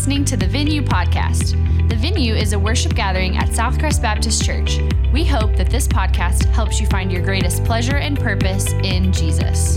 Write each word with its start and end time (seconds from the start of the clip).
listening 0.00 0.24
to 0.24 0.34
the 0.34 0.46
Venue 0.46 0.80
Podcast. 0.80 1.50
The 1.90 1.94
Venue 1.94 2.32
is 2.32 2.54
a 2.54 2.58
worship 2.58 2.94
gathering 2.94 3.36
at 3.36 3.50
Southcrest 3.50 4.00
Baptist 4.00 4.42
Church. 4.42 4.78
We 5.12 5.26
hope 5.26 5.54
that 5.56 5.68
this 5.68 5.86
podcast 5.86 6.46
helps 6.46 6.80
you 6.80 6.86
find 6.86 7.12
your 7.12 7.20
greatest 7.22 7.64
pleasure 7.64 7.98
and 7.98 8.18
purpose 8.18 8.72
in 8.82 9.12
Jesus. 9.12 9.76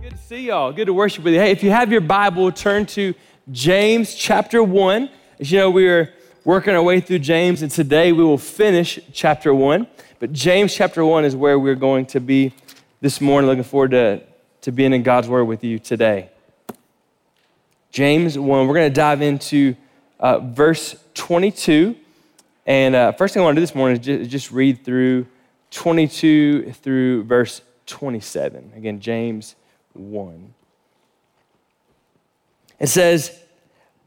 Good 0.00 0.10
to 0.10 0.16
see 0.16 0.46
y'all. 0.48 0.72
Good 0.72 0.86
to 0.86 0.92
worship 0.92 1.22
with 1.22 1.34
you. 1.34 1.40
Hey, 1.40 1.52
if 1.52 1.62
you 1.62 1.70
have 1.70 1.92
your 1.92 2.00
Bible, 2.00 2.50
turn 2.50 2.84
to 2.86 3.14
James 3.52 4.16
chapter 4.16 4.64
1. 4.64 5.08
As 5.38 5.52
you 5.52 5.60
know, 5.60 5.70
we 5.70 5.88
are 5.88 6.12
working 6.44 6.74
our 6.74 6.82
way 6.82 7.00
through 7.00 7.20
James, 7.20 7.62
and 7.62 7.70
today 7.70 8.10
we 8.10 8.24
will 8.24 8.38
finish 8.38 8.98
chapter 9.12 9.54
1. 9.54 9.86
But 10.18 10.32
James 10.32 10.74
chapter 10.74 11.04
1 11.04 11.24
is 11.24 11.36
where 11.36 11.60
we're 11.60 11.76
going 11.76 12.06
to 12.06 12.18
be 12.18 12.54
this 13.00 13.20
morning. 13.20 13.48
Looking 13.48 13.62
forward 13.62 13.92
to, 13.92 14.22
to 14.62 14.72
being 14.72 14.92
in 14.92 15.02
God's 15.02 15.28
Word 15.28 15.44
with 15.44 15.64
you 15.64 15.78
today. 15.78 16.30
James 17.90 18.38
1, 18.38 18.68
we're 18.68 18.74
going 18.74 18.90
to 18.90 18.94
dive 18.94 19.22
into 19.22 19.74
uh, 20.18 20.38
verse 20.38 20.94
22. 21.14 21.96
And 22.66 22.94
uh, 22.94 23.12
first 23.12 23.34
thing 23.34 23.40
I 23.40 23.44
want 23.44 23.56
to 23.56 23.60
do 23.60 23.62
this 23.62 23.74
morning 23.74 23.98
is 23.98 24.04
just, 24.04 24.30
just 24.30 24.52
read 24.52 24.84
through 24.84 25.26
22 25.70 26.72
through 26.72 27.24
verse 27.24 27.62
27. 27.86 28.72
Again, 28.76 29.00
James 29.00 29.56
1. 29.94 30.54
It 32.78 32.88
says, 32.88 33.38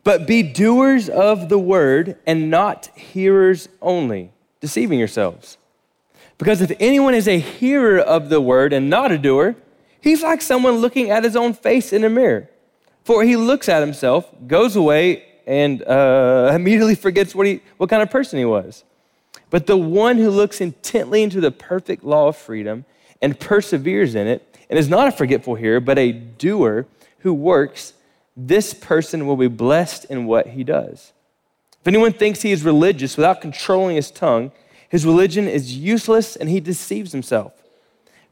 But 0.04 0.28
be 0.28 0.44
doers 0.44 1.10
of 1.10 1.50
the 1.50 1.60
word 1.60 2.18
and 2.26 2.50
not 2.50 2.88
hearers 2.96 3.70
only, 3.82 4.32
deceiving 4.62 5.00
yourselves. 5.00 5.58
Because 6.38 6.62
if 6.62 6.72
anyone 6.80 7.14
is 7.14 7.28
a 7.28 7.40
hearer 7.40 8.00
of 8.00 8.30
the 8.30 8.42
word 8.42 8.74
and 8.74 8.90
not 8.90 9.12
a 9.12 9.18
doer, 9.18 9.56
he's 10.04 10.22
like 10.22 10.42
someone 10.42 10.76
looking 10.76 11.10
at 11.10 11.24
his 11.24 11.36
own 11.36 11.54
face 11.54 11.94
in 11.94 12.04
a 12.04 12.10
mirror. 12.10 12.50
For 13.04 13.24
he 13.24 13.36
looks 13.36 13.68
at 13.68 13.82
himself, 13.82 14.30
goes 14.46 14.76
away, 14.76 15.26
and 15.48 15.82
uh, 15.84 16.52
immediately 16.56 16.96
forgets 16.96 17.34
what, 17.34 17.48
he, 17.48 17.62
what 17.78 17.90
kind 17.90 18.04
of 18.04 18.12
person 18.12 18.38
he 18.38 18.46
was. 18.46 18.84
But 19.50 19.68
the 19.68 19.78
one 19.78 20.18
who 20.18 20.30
looks 20.30 20.62
intently 20.62 21.24
into 21.24 21.42
the 21.42 21.52
perfect 21.52 22.04
law 22.04 22.28
of 22.28 22.38
freedom 22.38 22.86
and 23.22 23.40
perseveres 23.40 24.16
in 24.16 24.28
it, 24.28 24.58
and 24.70 24.78
is 24.78 24.90
not 24.90 25.08
a 25.08 25.12
forgetful 25.12 25.56
hearer, 25.56 25.80
but 25.80 25.98
a 25.98 26.12
doer 26.12 26.86
who 27.20 27.34
works, 27.34 27.94
this 28.36 28.74
person 28.74 29.26
will 29.28 29.38
be 29.38 29.48
blessed 29.48 30.06
in 30.06 30.26
what 30.26 30.48
he 30.48 30.64
does. 30.64 31.14
If 31.80 31.88
anyone 31.88 32.14
thinks 32.14 32.42
he 32.42 32.52
is 32.52 32.64
religious 32.64 33.16
without 33.16 33.42
controlling 33.42 33.96
his 33.96 34.12
tongue, 34.12 34.52
his 34.90 35.06
religion 35.06 35.48
is 35.48 35.76
useless 35.76 36.36
and 36.36 36.50
he 36.50 36.60
deceives 36.60 37.12
himself. 37.12 37.54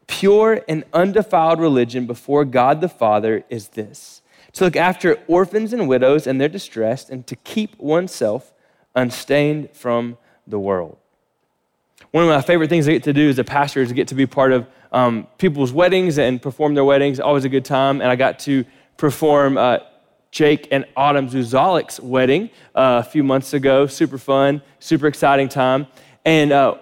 Pure 0.06 0.62
and 0.68 0.84
undefiled 0.92 1.60
religion 1.60 2.06
before 2.06 2.44
God 2.44 2.80
the 2.80 2.88
Father 2.88 3.44
is 3.48 3.68
this 3.68 4.22
to 4.52 4.64
look 4.64 4.76
after 4.76 5.18
orphans 5.26 5.72
and 5.72 5.88
widows 5.88 6.26
and 6.26 6.40
their 6.40 6.48
distress 6.48 7.08
and 7.08 7.26
to 7.26 7.36
keep 7.36 7.78
oneself 7.78 8.52
unstained 8.94 9.70
from 9.72 10.18
the 10.46 10.58
world. 10.58 10.98
One 12.10 12.24
of 12.24 12.28
my 12.28 12.42
favorite 12.42 12.68
things 12.68 12.86
I 12.86 12.92
get 12.92 13.04
to 13.04 13.12
do 13.12 13.30
as 13.30 13.38
a 13.38 13.44
pastor 13.44 13.80
is 13.80 13.88
to 13.88 13.94
get 13.94 14.08
to 14.08 14.14
be 14.14 14.26
part 14.26 14.52
of 14.52 14.66
um, 14.92 15.26
people's 15.38 15.72
weddings 15.72 16.18
and 16.18 16.42
perform 16.42 16.74
their 16.74 16.84
weddings. 16.84 17.18
Always 17.18 17.44
a 17.44 17.48
good 17.48 17.64
time. 17.64 18.02
And 18.02 18.10
I 18.10 18.16
got 18.16 18.38
to 18.40 18.66
perform 18.98 19.56
uh, 19.56 19.78
Jake 20.30 20.68
and 20.70 20.84
Autumn 20.94 21.28
Zuzalik's 21.28 21.98
wedding 22.00 22.50
uh, 22.74 23.02
a 23.04 23.08
few 23.08 23.24
months 23.24 23.54
ago. 23.54 23.86
Super 23.86 24.18
fun, 24.18 24.60
super 24.78 25.06
exciting 25.06 25.48
time. 25.48 25.86
And 26.26 26.52
uh, 26.52 26.76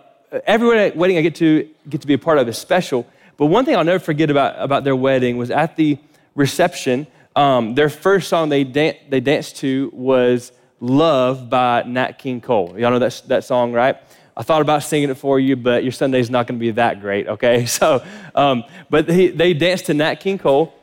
every 0.47 0.91
wedding 0.91 1.17
I 1.17 1.23
get 1.23 1.35
to 1.37 1.69
get 1.89 2.01
to 2.01 2.07
be 2.07 2.15
a 2.15 2.19
part 2.19 2.39
of 2.39 2.49
is 2.49 2.59
special. 2.59 3.07
But 3.37 3.47
one 3.47 3.65
thing 3.65 3.77
I'll 3.77 3.85
never 3.85 3.99
forget 3.99 4.31
about, 4.31 4.57
about 4.59 4.85
their 4.85 4.97
wedding 4.97 5.37
was 5.37 5.51
at 5.51 5.77
the 5.77 5.99
reception, 6.35 7.07
um, 7.35 7.75
their 7.75 7.89
first 7.89 8.29
song 8.29 8.49
they, 8.49 8.65
dan- 8.65 8.97
they 9.09 9.21
danced 9.21 9.57
to 9.59 9.91
was 9.93 10.53
Love 10.81 11.49
by 11.49 11.83
Nat 11.85 12.19
King 12.19 12.41
Cole. 12.41 12.75
Y'all 12.79 12.91
know 12.91 12.99
that, 12.99 13.23
that 13.29 13.45
song, 13.45 13.73
right? 13.73 13.97
I 14.37 14.43
thought 14.43 14.63
about 14.63 14.83
singing 14.83 15.11
it 15.11 15.17
for 15.17 15.39
you, 15.39 15.57
but 15.57 15.83
your 15.83 15.93
Sunday's 15.93 16.31
not 16.31 16.47
going 16.47 16.59
to 16.59 16.61
be 16.61 16.71
that 16.73 17.01
great, 17.01 17.29
okay? 17.29 17.67
So, 17.67 18.05
um, 18.35 18.65
but 18.89 19.09
he, 19.09 19.29
they 19.29 19.55
danced 19.55 19.87
to 19.87 19.95
Nat 19.95 20.17
King 20.17 20.39
Cole. 20.39 20.75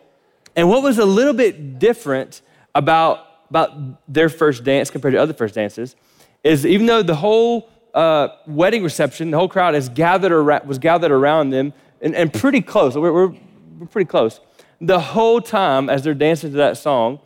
And 0.56 0.70
what 0.70 0.84
was 0.84 0.98
a 0.98 1.06
little 1.06 1.34
bit 1.34 1.80
different 1.80 2.42
about, 2.74 3.26
about 3.50 4.02
their 4.12 4.30
first 4.30 4.64
dance 4.64 4.90
compared 4.90 5.14
to 5.14 5.20
other 5.20 5.34
first 5.34 5.56
dances 5.56 5.96
is 6.44 6.66
even 6.66 6.86
though 6.86 7.04
the 7.04 7.16
whole 7.16 7.70
uh, 7.98 8.36
wedding 8.46 8.84
reception, 8.84 9.32
the 9.32 9.38
whole 9.38 9.50
crowd 9.50 9.74
is 9.74 9.90
gathered 9.90 10.32
around, 10.32 10.68
was 10.68 10.78
gathered 10.78 11.12
around 11.12 11.50
them 11.50 11.74
and, 12.00 12.16
and 12.16 12.32
pretty 12.32 12.62
close. 12.62 12.96
We're, 12.96 13.12
we're, 13.12 13.36
we're 13.80 13.88
pretty 13.88 14.08
close. 14.08 14.40
The 14.80 15.00
whole 15.00 15.42
time 15.42 15.90
as 15.90 16.04
they're 16.04 16.14
dancing 16.14 16.52
to 16.52 16.58
that 16.58 16.78
song, 16.78 17.20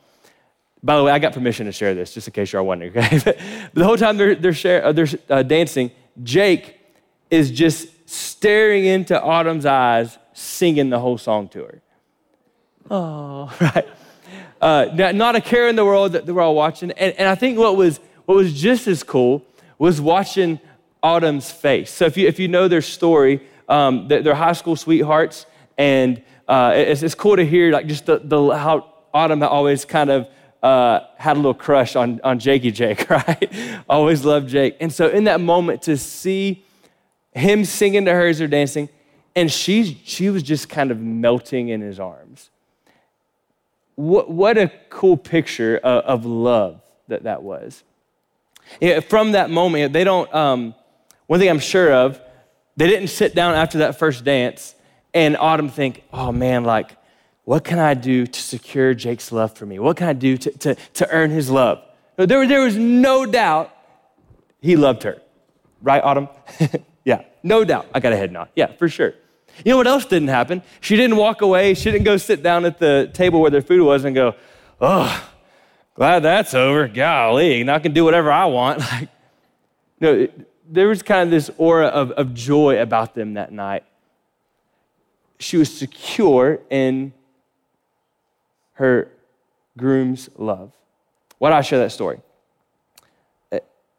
by 0.81 0.96
the 0.96 1.04
way, 1.04 1.12
I 1.12 1.20
got 1.20 1.34
permission 1.34 1.66
to 1.66 1.74
share 1.74 1.94
this, 1.94 2.14
just 2.14 2.28
in 2.28 2.34
case 2.34 2.54
you're 2.54 2.64
wondering. 2.64 2.94
Okay? 2.98 3.20
but 3.20 3.38
the 3.74 3.84
whole 3.84 3.98
time 3.98 4.16
they're, 4.16 4.34
they're, 4.34 4.54
share, 4.54 4.86
uh, 4.86 4.94
they're 4.94 5.08
uh, 5.30 5.44
dancing, 5.44 5.92
Jake 6.24 6.80
is 7.30 7.52
just 7.52 8.10
staring 8.10 8.86
into 8.86 9.22
Autumn's 9.22 9.66
eyes, 9.66 10.18
singing 10.31 10.90
the 10.90 11.00
whole 11.00 11.18
song 11.18 11.50
to 11.50 11.64
her. 11.64 11.81
Oh, 12.90 13.54
right. 13.62 13.88
Uh, 14.62 15.12
not 15.14 15.36
a 15.36 15.42
care 15.42 15.68
in 15.68 15.76
the 15.76 15.84
world 15.84 16.14
that 16.14 16.26
we're 16.26 16.42
all 16.42 16.56
watching. 16.56 16.92
And, 16.92 17.14
and 17.18 17.28
I 17.28 17.36
think 17.36 17.60
what 17.60 17.76
was, 17.76 18.00
what 18.26 18.36
was 18.36 18.54
just 18.54 18.88
as 18.88 19.04
cool 19.04 19.46
was 19.81 20.00
watching 20.00 20.59
Autumn's 21.02 21.50
face. 21.50 21.90
So 21.90 22.06
if 22.06 22.16
you, 22.16 22.28
if 22.28 22.38
you 22.38 22.47
know 22.47 22.68
their 22.68 22.84
story, 22.84 23.42
um, 23.68 24.08
they're 24.08 24.36
high 24.36 24.53
school 24.53 24.75
sweethearts, 24.75 25.47
and 25.75 26.22
uh, 26.47 26.74
it's, 26.75 27.02
it's, 27.02 27.16
cool 27.16 27.36
to 27.36 27.44
hear 27.44 27.72
like 27.72 27.88
just 27.88 28.06
the, 28.06 28.22
the 28.24 28.56
how 28.56 28.94
Autumn 29.12 29.42
always 29.42 29.84
kind 29.84 30.12
of 30.12 30.28
uh, 30.62 31.00
had 31.18 31.36
a 31.36 31.40
little 31.40 31.56
crush 31.56 31.96
on, 31.96 32.22
on 32.24 32.38
Jakey 32.38 32.69
Jake, 32.69 33.09
right? 33.09 33.52
always 33.90 34.24
loved 34.24 34.50
Jake. 34.50 34.78
And 34.80 34.94
so 34.94 35.09
in 35.09 35.24
that 35.24 35.42
moment 35.42 35.81
to 35.84 35.98
see 35.98 36.63
him 37.34 37.66
singing 37.66 38.06
to 38.06 38.13
her 38.13 38.28
as 38.28 38.38
they're 38.38 38.48
dancing, 38.48 38.88
and 39.36 39.52
she, 39.52 40.00
she 40.06 40.30
was 40.30 40.44
just 40.44 40.69
kind 40.69 40.92
of 40.92 41.00
melting 41.00 41.69
in 41.69 41.81
his 41.81 42.00
arms. 42.00 42.52
What, 43.96 44.30
what 44.30 44.59
a 44.59 44.72
cool 44.92 45.18
picture 45.18 45.78
of, 45.78 46.03
of 46.03 46.25
love 46.28 46.81
that 47.08 47.24
that 47.24 47.42
was. 47.42 47.84
From 49.10 49.34
that 49.34 49.50
moment, 49.50 49.94
they 49.94 50.04
don't, 50.04 50.34
um, 50.34 50.76
one 51.28 51.40
thing 51.40 51.50
I'm 51.50 51.60
sure 51.60 51.94
of, 51.94 52.20
they 52.78 52.88
didn't 52.88 53.10
sit 53.10 53.36
down 53.36 53.56
after 53.56 53.80
that 53.80 54.00
first 54.00 54.24
dance 54.24 54.76
and 55.14 55.38
Autumn 55.38 55.70
think, 55.70 56.04
oh 56.14 56.32
man, 56.32 56.64
like, 56.64 56.98
what 57.44 57.64
can 57.64 57.80
I 57.80 57.94
do 57.94 58.26
to 58.28 58.42
secure 58.42 58.94
Jake's 58.94 59.32
love 59.32 59.54
for 59.54 59.66
me? 59.66 59.80
What 59.80 59.98
can 59.98 60.08
I 60.08 60.14
do 60.14 60.38
to, 60.38 60.52
to, 60.52 60.76
to 60.76 61.10
earn 61.10 61.32
his 61.32 61.50
love? 61.50 61.84
There, 62.16 62.48
there 62.48 62.64
was 62.64 62.78
no 62.78 63.26
doubt 63.26 63.76
he 64.62 64.76
loved 64.76 65.04
her. 65.04 65.22
Right, 65.82 66.04
Autumn? 66.04 66.30
yeah, 67.06 67.24
no 67.44 67.66
doubt. 67.66 67.88
I 67.94 68.00
got 68.00 68.14
a 68.14 68.18
head 68.18 68.32
nod. 68.32 68.50
Yeah, 68.56 68.74
for 68.74 68.88
sure. 68.88 69.14
You 69.66 69.72
know 69.72 69.78
what 69.78 69.88
else 69.88 70.06
didn't 70.06 70.30
happen? 70.30 70.62
She 70.80 70.96
didn't 70.96 71.18
walk 71.18 71.42
away. 71.42 71.74
She 71.74 71.92
didn't 71.92 72.06
go 72.06 72.18
sit 72.18 72.42
down 72.42 72.66
at 72.66 72.80
the 72.80 73.12
table 73.14 73.42
where 73.42 73.52
their 73.52 73.62
food 73.62 73.84
was 73.84 74.06
and 74.06 74.16
go, 74.16 74.36
oh, 74.80 75.31
glad 75.96 76.19
that's 76.19 76.53
over. 76.53 76.88
Golly, 76.88 77.63
now 77.63 77.75
I 77.75 77.79
can 77.79 77.94
do 77.94 78.03
whatever 78.03 78.31
I 78.31 78.46
want. 78.46 78.81
Like, 78.91 79.09
no, 80.00 80.28
there 80.68 80.88
was 80.88 81.03
kind 81.03 81.22
of 81.22 81.29
this 81.29 81.52
aura 81.59 81.88
of, 81.88 82.09
of 82.12 82.34
joy 82.34 82.81
about 82.81 83.13
them 83.13 83.35
that 83.35 83.52
night. 83.52 83.84
She 85.38 85.57
was 85.57 85.72
secure 85.72 86.59
in 86.72 87.13
her 88.74 89.12
groom's 89.78 90.30
love. 90.38 90.72
Why 91.38 91.51
do 91.51 91.56
I 91.56 91.62
share 91.62 91.80
that 91.80 91.91
story? 91.91 92.19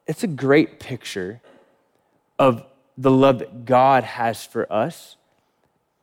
It's 0.07 0.25
a 0.25 0.29
great 0.29 0.81
picture 0.81 1.41
of 2.39 2.65
the 2.99 3.11
love 3.11 3.39
that 3.39 3.65
God 3.65 4.05
has 4.05 4.45
for 4.45 4.71
us 4.73 5.17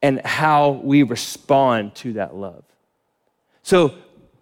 and 0.01 0.21
how 0.25 0.71
we 0.71 1.03
respond 1.03 1.95
to 1.95 2.13
that 2.13 2.35
love. 2.35 2.63
So, 3.63 3.95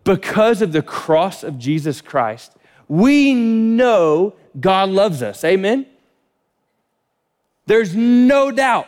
because 0.08 0.62
of 0.62 0.72
the 0.72 0.82
cross 0.82 1.44
of 1.44 1.60
Jesus 1.60 2.00
Christ, 2.00 2.54
we 2.88 3.34
know 3.34 4.34
God 4.58 4.90
loves 4.90 5.22
us. 5.22 5.44
Amen? 5.44 5.86
There's 7.66 7.94
no 7.94 8.50
doubt 8.50 8.88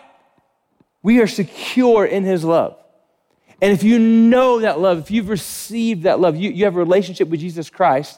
we 1.04 1.20
are 1.20 1.28
secure 1.28 2.06
in 2.06 2.24
His 2.24 2.46
love. 2.46 2.78
And 3.62 3.74
if 3.74 3.84
you 3.84 4.00
know 4.00 4.62
that 4.62 4.80
love, 4.80 5.00
if 5.00 5.12
you've 5.12 5.28
received 5.28 6.04
that 6.04 6.22
love, 6.22 6.38
you, 6.38 6.52
you 6.52 6.64
have 6.64 6.78
a 6.78 6.80
relationship 6.80 7.28
with 7.28 7.42
Jesus 7.42 7.70
Christ, 7.70 8.18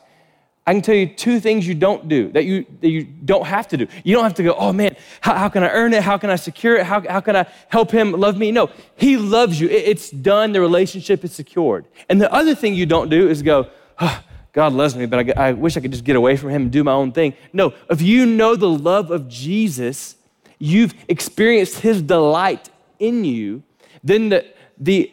I 0.72 0.74
can 0.74 0.82
tell 0.82 0.96
you 0.96 1.08
two 1.08 1.42
things 1.42 1.68
you 1.68 1.76
don't 1.76 2.08
do 2.08 2.32
that 2.32 2.46
you, 2.46 2.66
that 2.80 2.88
you 2.88 3.04
don't 3.04 3.46
have 3.46 3.68
to 3.68 3.78
do. 3.78 3.88
You 4.06 4.16
don't 4.16 4.24
have 4.24 4.36
to 4.36 4.44
go, 4.44 4.54
oh 4.54 4.72
man, 4.72 4.96
how, 5.20 5.36
how 5.36 5.50
can 5.50 5.64
I 5.64 5.70
earn 5.70 5.94
it? 5.94 6.02
How 6.02 6.18
can 6.18 6.30
I 6.30 6.38
secure 6.38 6.78
it? 6.78 6.86
How, 6.86 7.02
how 7.10 7.20
can 7.20 7.36
I 7.36 7.46
help 7.68 7.92
him 7.92 8.14
love 8.14 8.38
me? 8.38 8.54
No, 8.54 8.70
he 8.96 9.18
loves 9.18 9.60
you. 9.60 9.68
It, 9.68 9.84
it's 9.90 10.10
done. 10.10 10.54
The 10.54 10.62
relationship 10.62 11.26
is 11.26 11.34
secured. 11.34 11.88
And 12.08 12.22
the 12.22 12.32
other 12.32 12.56
thing 12.56 12.74
you 12.74 12.86
don't 12.86 13.10
do 13.10 13.28
is 13.28 13.42
go, 13.42 13.68
oh, 14.00 14.24
God 14.54 14.72
loves 14.72 14.96
me, 14.96 15.08
but 15.08 15.38
I, 15.38 15.50
I 15.50 15.52
wish 15.52 15.76
I 15.76 15.82
could 15.82 15.92
just 15.92 16.06
get 16.06 16.16
away 16.16 16.38
from 16.38 16.52
him 16.52 16.62
and 16.62 16.72
do 16.72 16.86
my 16.86 16.94
own 16.94 17.12
thing. 17.12 17.34
No, 17.52 17.74
if 17.90 18.02
you 18.02 18.26
know 18.26 18.56
the 18.56 18.70
love 18.70 19.12
of 19.12 19.28
Jesus, 19.28 20.16
you've 20.58 20.96
experienced 21.10 21.80
his 21.80 22.02
delight 22.02 22.70
in 22.98 23.26
you, 23.26 23.64
then 24.06 24.30
the, 24.30 24.46
the 24.78 25.12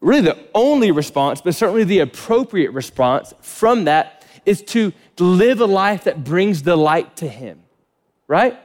really 0.00 0.22
the 0.22 0.38
only 0.54 0.90
response, 0.90 1.42
but 1.42 1.54
certainly 1.54 1.84
the 1.84 1.98
appropriate 1.98 2.70
response 2.70 3.34
from 3.42 3.84
that 3.84 4.15
is 4.46 4.62
to 4.62 4.92
live 5.18 5.60
a 5.60 5.66
life 5.66 6.04
that 6.04 6.24
brings 6.24 6.62
delight 6.62 7.16
to 7.16 7.28
Him, 7.28 7.60
right? 8.26 8.58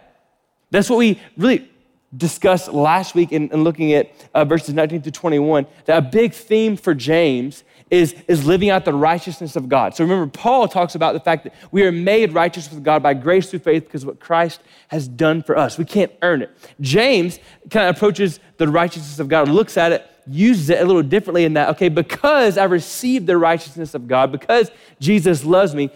That's 0.70 0.90
what 0.90 0.98
we 0.98 1.20
really 1.38 1.70
discussed 2.16 2.72
last 2.72 3.16
week 3.16 3.32
in, 3.32 3.50
in 3.52 3.64
looking 3.64 3.94
at 3.94 4.12
uh, 4.34 4.46
verses 4.46 4.74
19 4.74 5.02
to 5.04 5.12
21. 5.12 5.66
That 5.86 5.98
a 5.98 6.02
big 6.02 6.34
theme 6.34 6.78
for 6.78 6.94
James 6.94 7.64
is, 7.90 8.16
is 8.28 8.46
living 8.46 8.70
out 8.70 8.86
the 8.86 8.94
righteousness 8.94 9.56
of 9.56 9.68
God. 9.68 9.96
So 9.96 10.04
remember, 10.04 10.28
Paul 10.28 10.68
talks 10.68 10.96
about 10.96 11.14
the 11.14 11.20
fact 11.20 11.44
that 11.44 11.54
we 11.72 11.84
are 11.84 11.92
made 11.92 12.34
righteous 12.34 12.70
with 12.72 12.84
God 12.84 13.04
by 13.04 13.14
grace 13.14 13.50
through 13.50 13.60
faith 13.60 13.86
because 13.86 14.06
what 14.06 14.20
Christ 14.20 14.62
has 14.88 15.08
done 15.08 15.44
for 15.44 15.58
us. 15.58 15.78
We 15.78 15.86
can't 15.86 16.12
earn 16.22 16.42
it. 16.42 16.52
James 16.80 17.40
kind 17.70 17.90
of 17.90 17.96
approaches 17.96 18.40
the 18.58 18.68
righteousness 18.68 19.20
of 19.20 19.28
God, 19.28 19.50
looks 19.50 19.76
at 19.78 19.92
it, 19.92 20.10
uses 20.28 20.70
it 20.70 20.82
a 20.82 20.86
little 20.86 21.04
differently 21.04 21.46
in 21.46 21.54
that, 21.54 21.70
okay, 21.70 21.90
because 21.90 22.58
I 22.58 22.66
received 22.66 23.28
the 23.28 23.38
righteousness 23.38 23.94
of 23.94 24.08
God, 24.08 24.32
because 24.32 24.72
Jesus 25.00 25.44
loves 25.44 25.74
me, 25.76 25.90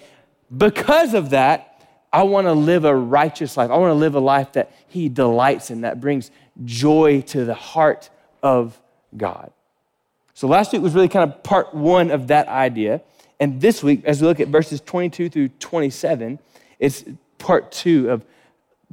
because 0.56 1.14
of 1.14 1.32
that, 1.32 1.72
I 2.12 2.24
want 2.24 2.48
to 2.48 2.54
live 2.54 2.86
a 2.86 2.96
righteous 2.96 3.58
life. 3.58 3.70
I 3.70 3.78
want 3.78 3.92
to 3.92 3.96
live 3.96 4.16
a 4.16 4.20
life 4.20 4.54
that 4.54 4.72
He 4.88 5.10
delights 5.10 5.70
in, 5.70 5.82
that 5.82 6.00
brings 6.00 6.32
joy 6.64 7.22
to 7.28 7.44
the 7.44 7.54
heart 7.54 8.10
of 8.42 8.80
God. 9.18 9.52
So 10.34 10.48
last 10.48 10.72
week 10.74 10.82
was 10.82 10.94
really 10.94 11.10
kind 11.10 11.30
of 11.30 11.44
part 11.44 11.74
one 11.74 12.12
of 12.12 12.28
that 12.28 12.48
idea. 12.48 13.02
And 13.40 13.60
this 13.60 13.84
week, 13.84 14.04
as 14.06 14.22
we 14.22 14.28
look 14.28 14.40
at 14.40 14.48
verses 14.48 14.82
22 14.82 15.30
through 15.30 15.50
27, 15.50 16.40
it's 16.80 17.04
part 17.38 17.72
two 17.72 18.10
of 18.10 18.26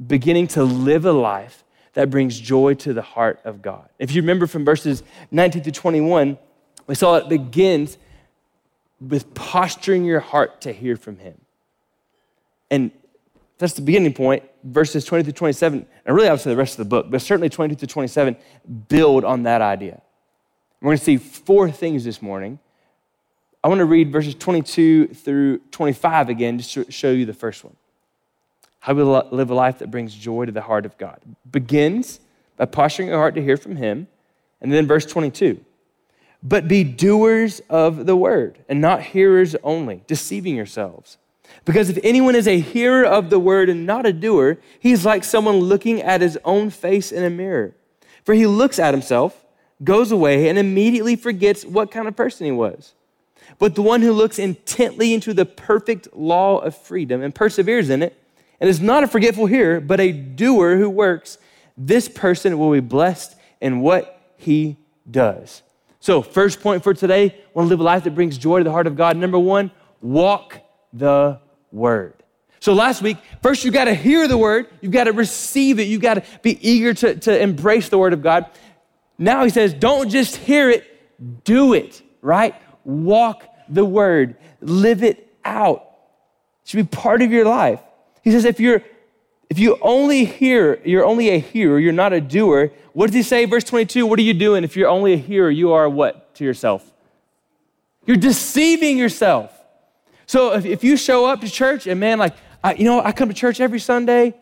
beginning 0.05 0.47
to 0.47 0.63
live 0.63 1.05
a 1.05 1.11
life 1.11 1.62
that 1.93 2.09
brings 2.09 2.39
joy 2.39 2.73
to 2.75 2.93
the 2.93 3.01
heart 3.01 3.39
of 3.45 3.61
God. 3.61 3.87
If 3.99 4.13
you 4.13 4.21
remember 4.21 4.47
from 4.47 4.65
verses 4.65 5.03
19 5.31 5.63
to 5.63 5.71
21, 5.71 6.37
we 6.87 6.95
saw 6.95 7.15
it 7.17 7.29
begins 7.29 7.97
with 8.99 9.33
posturing 9.33 10.05
your 10.05 10.19
heart 10.19 10.61
to 10.61 10.71
hear 10.71 10.95
from 10.97 11.17
Him. 11.17 11.39
And 12.71 12.91
that's 13.57 13.73
the 13.73 13.81
beginning 13.81 14.13
point. 14.13 14.43
Verses 14.63 15.05
20 15.05 15.25
through 15.25 15.33
27, 15.33 15.85
and 16.05 16.15
really 16.15 16.29
obviously 16.29 16.53
the 16.53 16.57
rest 16.57 16.73
of 16.73 16.77
the 16.77 16.89
book, 16.89 17.07
but 17.09 17.21
certainly 17.21 17.49
22 17.49 17.77
through 17.77 17.87
27 17.87 18.37
build 18.87 19.25
on 19.25 19.43
that 19.43 19.61
idea. 19.61 20.01
We're 20.81 20.87
going 20.87 20.97
to 20.97 21.03
see 21.03 21.17
four 21.17 21.69
things 21.69 22.03
this 22.03 22.21
morning. 22.21 22.59
I 23.63 23.67
want 23.67 23.79
to 23.79 23.85
read 23.85 24.11
verses 24.11 24.35
22 24.35 25.07
through 25.07 25.59
25 25.71 26.29
again, 26.29 26.57
just 26.57 26.73
to 26.73 26.91
show 26.91 27.11
you 27.11 27.25
the 27.25 27.33
first 27.33 27.63
one. 27.63 27.75
How 28.83 28.93
we 28.93 29.01
live 29.01 29.49
a 29.49 29.53
life 29.53 29.79
that 29.79 29.89
brings 29.89 30.13
joy 30.13 30.43
to 30.43 30.51
the 30.51 30.59
heart 30.59 30.85
of 30.85 30.97
God. 30.97 31.17
Begins 31.49 32.19
by 32.57 32.65
posturing 32.65 33.07
your 33.07 33.17
heart 33.17 33.33
to 33.35 33.41
hear 33.41 33.55
from 33.55 33.77
Him. 33.77 34.07
And 34.59 34.73
then 34.73 34.87
verse 34.87 35.05
22 35.05 35.63
But 36.43 36.67
be 36.67 36.83
doers 36.83 37.61
of 37.69 38.05
the 38.05 38.17
word, 38.17 38.59
and 38.67 38.81
not 38.81 39.01
hearers 39.01 39.55
only, 39.63 40.03
deceiving 40.05 40.57
yourselves. 40.57 41.17
Because 41.63 41.89
if 41.89 41.97
anyone 42.03 42.35
is 42.35 42.45
a 42.45 42.59
hearer 42.59 43.05
of 43.05 43.29
the 43.29 43.39
word 43.39 43.69
and 43.69 43.85
not 43.85 44.05
a 44.05 44.11
doer, 44.11 44.57
he's 44.81 45.05
like 45.05 45.23
someone 45.23 45.59
looking 45.59 46.01
at 46.01 46.19
his 46.19 46.37
own 46.43 46.69
face 46.69 47.13
in 47.13 47.23
a 47.23 47.29
mirror. 47.29 47.77
For 48.25 48.33
he 48.33 48.45
looks 48.45 48.79
at 48.79 48.93
himself 48.93 49.45
goes 49.81 50.11
away 50.11 50.49
and 50.49 50.59
immediately 50.59 51.15
forgets 51.15 51.63
what 51.63 51.89
kind 51.89 52.09
of 52.09 52.17
person 52.17 52.47
he 52.47 52.51
was. 52.51 52.95
But 53.59 53.75
the 53.75 53.81
one 53.81 54.01
who 54.01 54.11
looks 54.11 54.39
intently 54.39 55.13
into 55.13 55.33
the 55.33 55.45
perfect 55.45 56.13
law 56.13 56.57
of 56.57 56.75
freedom 56.75 57.21
and 57.21 57.33
perseveres 57.33 57.89
in 57.89 58.03
it, 58.03 58.19
and 58.63 58.69
is 58.69 58.79
not 58.79 59.03
a 59.03 59.09
forgetful 59.09 59.45
hearer, 59.45 59.81
but 59.81 59.99
a 59.99 60.13
doer 60.13 60.77
who 60.77 60.89
works, 60.89 61.37
this 61.75 62.07
person 62.07 62.57
will 62.57 62.71
be 62.71 62.79
blessed 62.79 63.35
in 63.59 63.81
what 63.81 64.21
he 64.37 64.77
does. 65.11 65.63
So, 65.99 66.21
first 66.21 66.61
point 66.61 66.81
for 66.81 66.93
today, 66.93 67.43
want 67.53 67.65
to 67.65 67.69
live 67.71 67.81
a 67.81 67.83
life 67.83 68.05
that 68.05 68.15
brings 68.15 68.37
joy 68.37 68.59
to 68.59 68.63
the 68.63 68.71
heart 68.71 68.87
of 68.87 68.95
God. 68.95 69.17
Number 69.17 69.37
one, 69.37 69.69
walk 70.01 70.61
the 70.93 71.41
word. 71.73 72.13
So 72.61 72.71
last 72.71 73.01
week, 73.01 73.17
first 73.41 73.65
you 73.65 73.71
got 73.71 73.85
to 73.85 73.93
hear 73.93 74.29
the 74.29 74.37
word, 74.37 74.69
you've 74.79 74.93
got 74.93 75.05
to 75.05 75.11
receive 75.11 75.77
it, 75.77 75.89
you've 75.89 76.01
got 76.01 76.13
to 76.13 76.23
be 76.41 76.57
eager 76.65 76.93
to, 76.93 77.15
to 77.15 77.37
embrace 77.37 77.89
the 77.89 77.97
word 77.97 78.13
of 78.13 78.21
God. 78.21 78.45
Now 79.17 79.43
he 79.43 79.49
says, 79.49 79.73
don't 79.73 80.07
just 80.07 80.37
hear 80.37 80.69
it, 80.69 81.43
do 81.43 81.73
it, 81.73 82.01
right? 82.21 82.55
Walk 82.85 83.43
the 83.67 83.83
word, 83.83 84.37
live 84.61 85.03
it 85.03 85.35
out. 85.43 85.79
It 86.63 86.69
should 86.69 86.89
be 86.89 86.97
part 86.97 87.21
of 87.21 87.29
your 87.29 87.43
life. 87.43 87.81
He 88.23 88.31
says, 88.31 88.45
if 88.45 88.59
you're 88.59 88.81
if 89.49 89.59
you 89.59 89.77
only 89.81 90.25
hear, 90.25 90.81
you're 90.83 91.05
only 91.05 91.29
a 91.29 91.37
hearer, 91.37 91.77
you're 91.77 91.93
not 91.93 92.11
a 92.11 92.19
doer. 92.19 92.71
What 92.93 93.07
does 93.07 93.13
he 93.13 93.21
say, 93.21 93.45
verse 93.45 93.63
22? 93.63 94.03
What 94.07 94.17
are 94.17 94.23
you 94.23 94.33
doing? 94.33 94.63
If 94.63 94.75
you're 94.75 94.89
only 94.89 95.13
a 95.13 95.17
hearer, 95.17 95.51
you 95.51 95.73
are 95.73 95.87
what 95.87 96.33
to 96.35 96.43
yourself? 96.43 96.91
You're 98.07 98.17
deceiving 98.17 98.97
yourself. 98.97 99.55
So 100.25 100.53
if, 100.53 100.65
if 100.65 100.83
you 100.83 100.97
show 100.97 101.27
up 101.27 101.41
to 101.41 101.49
church 101.49 101.85
and 101.85 101.99
man, 101.99 102.17
like, 102.17 102.35
I, 102.63 102.73
you 102.73 102.85
know, 102.85 102.99
I 102.99 103.11
come 103.11 103.29
to 103.29 103.35
church 103.35 103.59
every 103.59 103.79
Sunday. 103.79 104.33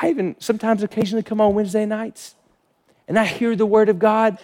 I 0.00 0.08
even 0.08 0.36
sometimes 0.38 0.82
occasionally 0.82 1.22
come 1.22 1.40
on 1.40 1.54
Wednesday 1.54 1.84
nights 1.84 2.36
and 3.08 3.18
I 3.18 3.24
hear 3.24 3.54
the 3.54 3.66
word 3.66 3.88
of 3.88 3.98
God, 3.98 4.38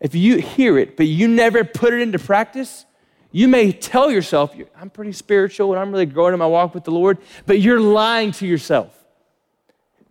if 0.00 0.14
you 0.14 0.36
hear 0.36 0.78
it, 0.78 0.96
but 0.96 1.06
you 1.06 1.26
never 1.26 1.64
put 1.64 1.92
it 1.92 2.00
into 2.00 2.20
practice, 2.20 2.84
you 3.30 3.48
may 3.48 3.72
tell 3.72 4.10
yourself, 4.10 4.54
I'm 4.80 4.90
pretty 4.90 5.12
spiritual 5.12 5.72
and 5.72 5.80
I'm 5.80 5.92
really 5.92 6.06
growing 6.06 6.32
in 6.32 6.38
my 6.38 6.46
walk 6.46 6.74
with 6.74 6.84
the 6.84 6.90
Lord, 6.90 7.18
but 7.46 7.60
you're 7.60 7.80
lying 7.80 8.32
to 8.32 8.46
yourself. 8.46 8.94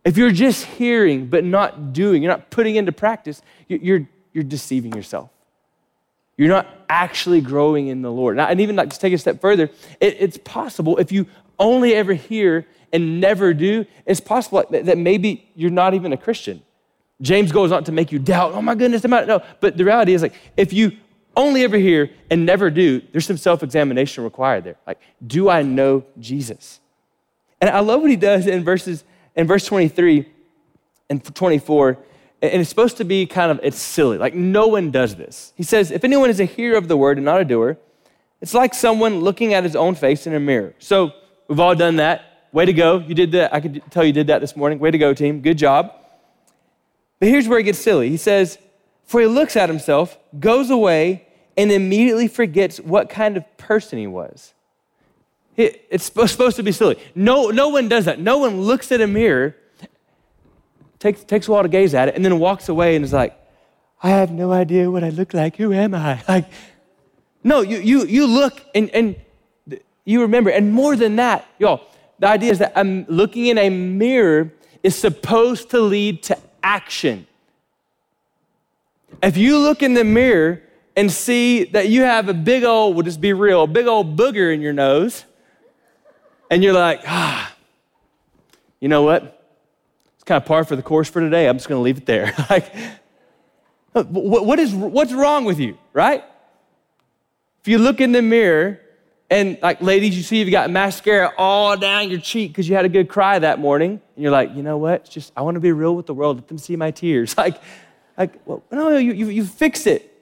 If 0.05 0.17
you're 0.17 0.31
just 0.31 0.65
hearing 0.65 1.27
but 1.27 1.43
not 1.43 1.93
doing, 1.93 2.21
you're 2.21 2.31
not 2.31 2.49
putting 2.49 2.75
into 2.75 2.91
practice, 2.91 3.41
you're, 3.67 4.07
you're 4.33 4.43
deceiving 4.43 4.93
yourself. 4.93 5.29
You're 6.37 6.49
not 6.49 6.67
actually 6.87 7.41
growing 7.41 7.87
in 7.87 8.03
the 8.03 8.11
Lord. 8.11 8.39
And 8.39 8.61
even 8.61 8.75
like 8.75 8.91
to 8.91 8.99
take 8.99 9.11
a 9.11 9.17
step 9.17 9.41
further, 9.41 9.71
it, 9.99 10.17
it's 10.19 10.37
possible 10.37 10.97
if 10.97 11.11
you 11.11 11.25
only 11.57 11.95
ever 11.95 12.13
hear 12.13 12.67
and 12.93 13.19
never 13.19 13.53
do, 13.53 13.85
it's 14.05 14.19
possible 14.19 14.63
that 14.69 14.97
maybe 14.97 15.49
you're 15.55 15.71
not 15.71 15.95
even 15.95 16.13
a 16.13 16.17
Christian. 16.17 16.61
James 17.19 17.51
goes 17.51 17.71
on 17.71 17.83
to 17.85 17.91
make 17.91 18.11
you 18.11 18.19
doubt, 18.19 18.53
oh 18.53 18.61
my 18.61 18.75
goodness, 18.75 19.03
am 19.03 19.13
I? 19.13 19.25
No, 19.25 19.41
but 19.59 19.75
the 19.75 19.83
reality 19.83 20.13
is 20.13 20.21
like, 20.21 20.35
if 20.55 20.71
you 20.71 20.91
only 21.38 21.63
ever 21.63 21.78
hear 21.78 22.10
and 22.30 22.45
never 22.45 22.69
do, 22.69 23.01
there's 23.12 23.25
some 23.25 23.38
self 23.38 23.63
examination 23.63 24.24
required 24.24 24.66
there. 24.66 24.75
Like, 24.86 25.00
do 25.25 25.50
I 25.50 25.62
know 25.62 26.04
Jesus? 26.19 26.81
And 27.62 27.69
I 27.69 27.80
love 27.80 28.01
what 28.01 28.10
he 28.10 28.16
does 28.16 28.45
in 28.45 28.63
verses, 28.63 29.04
in 29.36 29.48
verse 29.48 29.66
23 29.66 30.28
and 31.10 31.24
24. 31.24 31.98
And 32.42 32.62
it's 32.62 32.69
supposed 32.69 32.98
to 32.98 33.04
be 33.04 33.25
kind 33.25 33.51
of, 33.51 33.60
it's 33.63 33.80
silly. 33.80 34.18
Like, 34.18 34.36
no 34.36 34.68
one 34.68 34.92
does 34.92 35.16
this. 35.16 35.54
He 35.56 35.63
says, 35.63 35.89
if 35.89 36.04
anyone 36.04 36.30
is 36.30 36.39
a 36.39 36.45
hearer 36.45 36.78
of 36.78 36.88
the 36.88 36.98
word 36.98 37.18
and 37.18 37.25
not 37.25 37.41
a 37.41 37.46
doer, 37.46 37.77
it's 38.41 38.53
like 38.53 38.74
someone 38.74 39.22
looking 39.22 39.53
at 39.53 39.63
his 39.63 39.75
own 39.75 39.96
face 39.96 40.27
in 40.27 40.36
a 40.36 40.39
mirror. 40.39 40.75
So, 40.77 41.13
we've 41.48 41.60
all 41.60 41.74
done 41.74 41.96
that. 41.96 42.50
Way 42.51 42.65
to 42.65 42.74
go. 42.74 43.00
You 43.00 43.15
did 43.15 43.32
that. 43.32 43.53
I 43.53 43.60
could 43.60 43.82
tell 43.89 44.03
you 44.03 44.13
did 44.13 44.27
that 44.27 44.39
this 44.39 44.56
morning. 44.56 44.79
Way 44.79 44.91
to 44.91 44.98
go, 44.98 45.13
team. 45.13 45.41
Good 45.41 45.58
job. 45.58 45.91
But 47.20 47.29
here's 47.29 47.48
where 47.48 47.60
it 47.60 47.63
gets 47.63 47.79
silly. 47.79 48.10
He 48.10 48.17
says, 48.17 48.58
For 49.06 49.20
he 49.20 49.27
looks 49.27 49.56
at 49.56 49.70
himself, 49.70 50.17
goes 50.39 50.70
away, 50.70 51.26
and 51.57 51.71
immediately 51.71 52.27
forgets 52.27 52.79
what 52.79 53.09
kind 53.09 53.35
of 53.35 53.57
person 53.57 53.97
he 53.97 54.07
was. 54.07 54.53
it's 55.57 56.05
supposed 56.05 56.55
to 56.55 56.63
be 56.63 56.71
silly. 56.71 56.99
No, 57.15 57.49
no 57.49 57.69
one 57.69 57.89
does 57.89 58.05
that. 58.05 58.19
No 58.19 58.37
one 58.37 58.61
looks 58.61 58.91
at 58.91 59.01
a 59.01 59.07
mirror, 59.07 59.55
takes, 60.99 61.23
takes 61.23 61.47
a 61.47 61.51
while 61.51 61.63
to 61.63 61.69
gaze 61.69 61.95
at 61.95 62.09
it, 62.09 62.15
and 62.15 62.23
then 62.23 62.37
walks 62.37 62.69
away 62.69 62.95
and 62.95 63.03
is 63.03 63.11
like, 63.11 63.35
I 64.03 64.11
have 64.11 64.31
no 64.31 64.51
idea 64.51 64.91
what 64.91 65.03
I 65.03 65.09
look 65.09 65.33
like. 65.33 65.55
Who 65.55 65.73
am 65.73 65.95
I? 65.95 66.21
Like, 66.27 66.45
no, 67.43 67.61
you, 67.61 67.77
you, 67.77 68.05
you 68.05 68.27
look 68.27 68.63
and, 68.75 68.89
and 68.91 69.15
you 70.05 70.21
remember. 70.21 70.51
And 70.51 70.71
more 70.71 70.95
than 70.95 71.15
that, 71.15 71.47
y'all, 71.57 71.81
the 72.19 72.27
idea 72.27 72.51
is 72.51 72.59
that 72.59 72.73
I'm 72.75 73.05
looking 73.07 73.47
in 73.47 73.57
a 73.57 73.69
mirror 73.69 74.51
is 74.83 74.95
supposed 74.95 75.71
to 75.71 75.79
lead 75.79 76.21
to 76.23 76.37
action. 76.61 77.25
If 79.23 79.37
you 79.37 79.57
look 79.57 79.81
in 79.81 79.95
the 79.95 80.03
mirror 80.03 80.61
and 80.98 81.12
see 81.12 81.66
that 81.66 81.89
you 81.89 82.01
have 82.01 82.27
a 82.27 82.34
big 82.34 82.63
old, 82.63 82.96
we'll 82.96 83.04
just 83.06 83.22
be 83.22 83.32
real, 83.32 83.63
a 83.63 83.68
big 83.68 83.86
old 83.86 84.18
booger 84.18 84.51
in 84.51 84.62
your 84.62 84.74
nose, 84.74 85.24
and 86.50 86.63
you're 86.63 86.74
like, 86.74 87.01
ah, 87.06 87.56
you 88.80 88.89
know 88.89 89.04
what? 89.04 89.46
It's 90.16 90.24
kind 90.24 90.42
of 90.42 90.48
par 90.48 90.63
for 90.63 90.75
the 90.75 90.82
course 90.82 91.08
for 91.08 91.22
today. 91.22 91.48
I'm 91.48 91.58
just 91.58 91.70
going 91.70 91.77
to 91.77 91.84
leave 91.84 92.00
it 92.00 92.08
there. 92.08 92.34
like, 92.50 92.74
what 93.94 94.58
is, 94.58 94.74
what's 94.74 95.13
wrong 95.13 95.46
with 95.46 95.60
you, 95.60 95.77
right? 95.94 96.24
If 97.62 97.68
you 97.68 97.77
look 97.77 98.01
in 98.01 98.12
the 98.12 98.24
mirror 98.24 98.82
and 99.30 99.60
like 99.62 99.82
ladies, 99.82 100.18
you 100.18 100.24
see 100.24 100.39
you've 100.39 100.51
got 100.51 100.72
mascara 100.72 101.32
all 101.38 101.77
down 101.77 102.10
your 102.10 102.20
cheek 102.20 102.51
because 102.51 102.68
you 102.68 102.75
had 102.75 102.86
a 102.86 102.89
good 102.89 103.08
cry 103.08 103.38
that 103.38 103.60
morning, 103.60 104.01
and 104.16 104.24
you're 104.24 104.32
like, 104.32 104.56
you 104.56 104.63
know 104.63 104.77
what? 104.77 105.01
It's 105.01 105.10
just 105.10 105.32
I 105.36 105.42
want 105.42 105.56
to 105.56 105.62
be 105.62 105.72
real 105.72 105.96
with 105.96 106.08
the 106.08 106.13
world. 106.16 106.38
Let 106.38 106.48
them 106.48 106.58
see 106.58 106.75
my 106.75 106.89
tears. 106.89 107.36
Like, 107.48 107.62
like, 108.18 108.48
well, 108.48 108.63
no, 108.72 108.98
you, 108.98 109.13
you, 109.13 109.30
you 109.30 109.46
fix 109.46 109.86
it. 109.86 110.16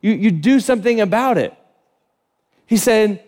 You, 0.00 0.12
you 0.12 0.30
do 0.30 0.60
something 0.60 1.00
about 1.00 1.38
it. 1.38 1.54
He 2.66 2.76
said, 2.76 3.22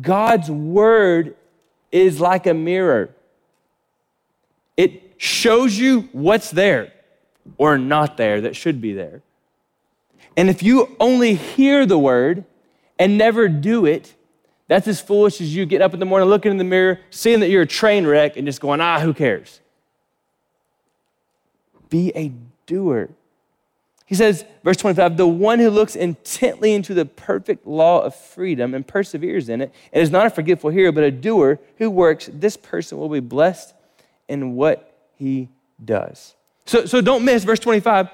God's 0.00 0.50
word 0.50 1.36
is 1.90 2.20
like 2.20 2.46
a 2.46 2.54
mirror. 2.54 3.14
It 4.76 5.14
shows 5.16 5.78
you 5.78 6.08
what's 6.12 6.50
there. 6.50 6.92
or 7.56 7.78
not 7.78 8.16
there 8.16 8.42
that 8.42 8.54
should 8.54 8.80
be 8.80 8.92
there. 8.92 9.22
And 10.36 10.50
if 10.50 10.62
you 10.62 10.96
only 11.00 11.34
hear 11.34 11.86
the 11.86 11.98
word 11.98 12.44
and 12.98 13.16
never 13.16 13.48
do 13.48 13.86
it, 13.86 14.14
that's 14.66 14.86
as 14.86 15.00
foolish 15.00 15.40
as 15.40 15.54
you 15.54 15.64
get 15.64 15.80
up 15.80 15.94
in 15.94 16.00
the 16.00 16.06
morning, 16.06 16.28
looking 16.28 16.50
in 16.50 16.58
the 16.58 16.64
mirror, 16.64 17.00
seeing 17.10 17.40
that 17.40 17.48
you're 17.48 17.62
a 17.62 17.66
train 17.66 18.06
wreck, 18.06 18.36
and 18.36 18.46
just 18.46 18.60
going, 18.60 18.80
ah, 18.80 19.00
who 19.00 19.14
cares? 19.14 19.60
Be 21.88 22.12
a 22.14 22.32
doer. 22.66 23.08
He 24.08 24.14
says, 24.14 24.46
verse 24.64 24.78
25, 24.78 25.18
the 25.18 25.28
one 25.28 25.58
who 25.58 25.68
looks 25.68 25.94
intently 25.94 26.72
into 26.72 26.94
the 26.94 27.04
perfect 27.04 27.66
law 27.66 28.00
of 28.00 28.14
freedom 28.14 28.72
and 28.72 28.86
perseveres 28.86 29.50
in 29.50 29.60
it, 29.60 29.70
and 29.92 30.02
is 30.02 30.10
not 30.10 30.24
a 30.24 30.30
forgetful 30.30 30.70
hearer, 30.70 30.92
but 30.92 31.04
a 31.04 31.10
doer 31.10 31.58
who 31.76 31.90
works, 31.90 32.30
this 32.32 32.56
person 32.56 32.96
will 32.96 33.10
be 33.10 33.20
blessed 33.20 33.74
in 34.26 34.54
what 34.54 34.96
he 35.16 35.50
does. 35.84 36.34
So, 36.64 36.86
so 36.86 37.02
don't 37.02 37.22
miss 37.22 37.44
verse 37.44 37.58
25 37.58 38.08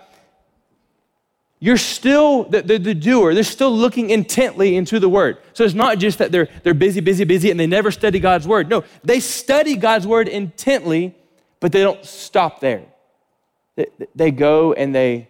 you're 1.61 1.79
still 1.79 2.45
the, 2.45 2.61
the, 2.61 2.79
the, 2.79 2.95
doer 2.95 3.33
they're 3.33 3.43
still 3.43 3.75
looking 3.75 4.11
intently 4.11 4.77
into 4.77 5.01
the 5.01 5.09
word. 5.09 5.39
So 5.55 5.65
it's 5.65 5.73
not 5.73 5.99
just 5.99 6.19
that 6.19 6.31
they're, 6.31 6.49
they're 6.63 6.75
busy 6.75 7.01
busy 7.01 7.25
busy 7.25 7.51
and 7.51 7.59
they 7.59 7.67
never 7.67 7.91
study 7.91 8.19
god's 8.21 8.47
word. 8.47 8.69
No 8.69 8.85
they 9.03 9.19
study 9.19 9.77
god's 9.77 10.07
word 10.07 10.29
intently 10.29 11.15
but 11.61 11.73
they 11.73 11.81
don't 11.81 12.05
stop 12.05 12.61
there. 12.61 12.83
They, 13.77 13.87
they 14.15 14.31
go 14.31 14.75
and 14.75 14.95
they 14.95 15.29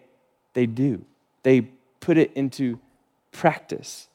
they 0.54 0.66
do 0.66 1.04
they 1.42 1.60
put 2.00 2.16
it 2.16 2.32
into 2.34 2.78
practice 3.32 4.08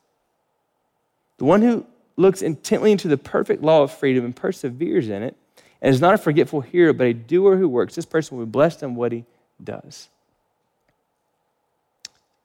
the 1.37 1.45
one 1.45 1.61
who 1.61 1.85
looks 2.17 2.41
intently 2.41 2.91
into 2.91 3.07
the 3.07 3.17
perfect 3.17 3.63
law 3.63 3.83
of 3.83 3.91
freedom 3.91 4.25
and 4.25 4.35
perseveres 4.35 5.07
in 5.07 5.23
it 5.23 5.35
and 5.81 5.93
is 5.93 6.01
not 6.01 6.13
a 6.13 6.17
forgetful 6.17 6.61
hearer 6.61 6.93
but 6.93 7.07
a 7.07 7.13
doer 7.13 7.55
who 7.57 7.69
works 7.69 7.95
this 7.95 8.05
person 8.05 8.37
will 8.37 8.45
be 8.45 8.51
blessed 8.51 8.83
in 8.83 8.95
what 8.95 9.11
he 9.11 9.23
does 9.63 10.09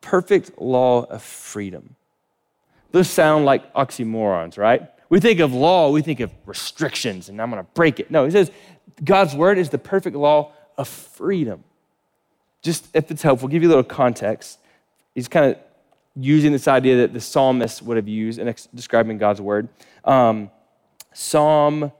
perfect 0.05 0.61
law 0.61 1.05
of 1.05 1.23
freedom. 1.23 1.97
Those 2.93 3.09
sound 3.09 3.47
like 3.47 3.73
oxymorons, 3.73 4.59
right? 4.59 4.83
We 5.09 5.19
think 5.19 5.41
of 5.41 5.53
law, 5.53 5.91
we 5.91 6.03
think 6.03 6.21
of 6.21 6.31
restrictions, 6.47 7.29
and 7.29 7.41
I'm 7.41 7.51
going 7.51 7.63
to 7.63 7.71
break 7.73 7.99
it. 7.99 8.11
No, 8.11 8.25
he 8.25 8.31
says 8.31 8.51
God's 9.03 9.35
word 9.35 9.59
is 9.59 9.71
the 9.71 9.79
perfect 9.79 10.15
law 10.15 10.53
of 10.77 10.87
freedom. 10.89 11.65
Just 12.64 12.88
if 12.94 13.11
it's 13.11 13.23
helpful, 13.23 13.47
give 13.47 13.62
you 13.62 13.68
a 13.68 13.71
little 13.71 13.85
context. 13.85 14.59
He's 15.14 15.28
kind 15.28 15.52
of 15.52 15.59
using 16.16 16.50
this 16.50 16.66
idea 16.66 16.97
that 16.97 17.12
the 17.12 17.21
psalmist 17.21 17.83
would 17.83 17.97
have 17.99 18.09
used 18.09 18.38
in 18.38 18.52
describing 18.75 19.18
God's 19.18 19.40
word. 19.40 19.68
Um, 20.04 20.50
Psalm 21.12 21.92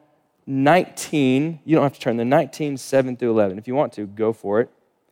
19, 0.47 1.61
you 1.65 1.75
don't 1.75 1.85
have 1.85 1.95
to 1.95 2.01
turn 2.01 2.17
the 2.17 2.25
19, 2.25 2.79
7 2.79 3.17
through 3.17 3.31
11. 3.31 3.59
If 3.59 3.69
you 3.69 3.75
want 3.75 3.93
to, 3.95 4.07
go 4.07 4.33
for 4.33 4.61
it. 4.61 4.71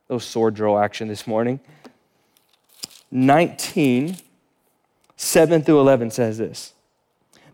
A 0.09 0.14
little 0.14 0.21
sword 0.21 0.54
drill 0.54 0.78
action 0.78 1.06
this 1.06 1.26
morning. 1.26 1.61
19, 3.11 4.16
7 5.16 5.62
through 5.62 5.80
11 5.80 6.11
says 6.11 6.38
this 6.38 6.73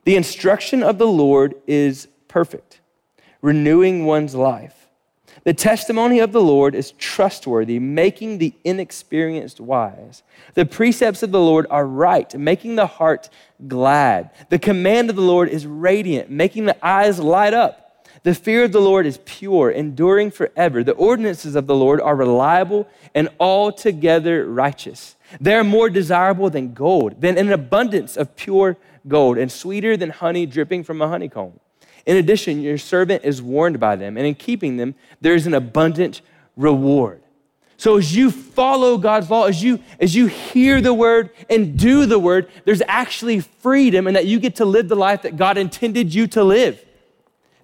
The 0.04 0.16
instruction 0.16 0.84
of 0.84 0.98
the 0.98 1.06
Lord 1.06 1.54
is 1.66 2.06
perfect, 2.28 2.80
renewing 3.42 4.06
one's 4.06 4.36
life. 4.36 4.87
The 5.48 5.54
testimony 5.54 6.18
of 6.18 6.32
the 6.32 6.42
Lord 6.42 6.74
is 6.74 6.90
trustworthy, 6.98 7.78
making 7.78 8.36
the 8.36 8.52
inexperienced 8.64 9.60
wise. 9.60 10.22
The 10.52 10.66
precepts 10.66 11.22
of 11.22 11.32
the 11.32 11.40
Lord 11.40 11.66
are 11.70 11.86
right, 11.86 12.34
making 12.34 12.76
the 12.76 12.86
heart 12.86 13.30
glad. 13.66 14.28
The 14.50 14.58
command 14.58 15.08
of 15.08 15.16
the 15.16 15.22
Lord 15.22 15.48
is 15.48 15.66
radiant, 15.66 16.28
making 16.28 16.66
the 16.66 16.76
eyes 16.86 17.18
light 17.18 17.54
up. 17.54 18.06
The 18.24 18.34
fear 18.34 18.64
of 18.64 18.72
the 18.72 18.82
Lord 18.82 19.06
is 19.06 19.20
pure, 19.24 19.70
enduring 19.70 20.32
forever. 20.32 20.84
The 20.84 20.92
ordinances 20.92 21.56
of 21.56 21.66
the 21.66 21.74
Lord 21.74 22.02
are 22.02 22.14
reliable 22.14 22.86
and 23.14 23.30
altogether 23.40 24.44
righteous. 24.44 25.16
They 25.40 25.54
are 25.54 25.64
more 25.64 25.88
desirable 25.88 26.50
than 26.50 26.74
gold, 26.74 27.22
than 27.22 27.38
an 27.38 27.50
abundance 27.52 28.18
of 28.18 28.36
pure 28.36 28.76
gold, 29.06 29.38
and 29.38 29.50
sweeter 29.50 29.96
than 29.96 30.10
honey 30.10 30.44
dripping 30.44 30.84
from 30.84 31.00
a 31.00 31.08
honeycomb. 31.08 31.58
In 32.08 32.16
addition, 32.16 32.62
your 32.62 32.78
servant 32.78 33.22
is 33.22 33.42
warned 33.42 33.78
by 33.78 33.94
them, 33.94 34.16
and 34.16 34.26
in 34.26 34.34
keeping 34.34 34.78
them, 34.78 34.94
there 35.20 35.34
is 35.34 35.46
an 35.46 35.52
abundant 35.52 36.22
reward. 36.56 37.22
So 37.76 37.98
as 37.98 38.16
you 38.16 38.30
follow 38.30 38.96
God's 38.96 39.28
law, 39.28 39.44
as 39.44 39.62
you 39.62 39.78
as 40.00 40.16
you 40.16 40.26
hear 40.26 40.80
the 40.80 40.94
word 40.94 41.30
and 41.50 41.78
do 41.78 42.06
the 42.06 42.18
word, 42.18 42.50
there's 42.64 42.80
actually 42.88 43.40
freedom 43.40 44.06
and 44.06 44.16
that 44.16 44.24
you 44.24 44.40
get 44.40 44.56
to 44.56 44.64
live 44.64 44.88
the 44.88 44.96
life 44.96 45.22
that 45.22 45.36
God 45.36 45.58
intended 45.58 46.12
you 46.14 46.26
to 46.28 46.42
live. 46.42 46.82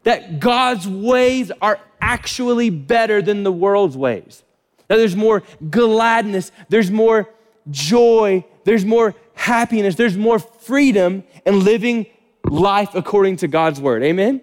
That 0.03 0.41
God's 0.41 0.87
ways 0.87 1.51
are 1.63 1.81
actually 1.99 2.69
better 2.69 3.23
than 3.23 3.45
the 3.45 3.51
world's 3.51 3.97
ways. 3.97 4.45
That 4.89 4.99
there's 4.99 5.17
more 5.17 5.43
gladness, 5.71 6.53
there's 6.69 6.91
more 6.91 7.31
joy, 7.71 8.45
there's 8.65 8.85
more 8.85 9.15
happiness, 9.33 9.95
there's 9.95 10.19
more 10.19 10.39
freedom 10.39 11.25
in 11.47 11.65
living 11.65 12.07
life 12.55 12.95
according 12.95 13.37
to 13.37 13.49
God's 13.49 13.81
word. 13.81 14.03
Amen? 14.03 14.41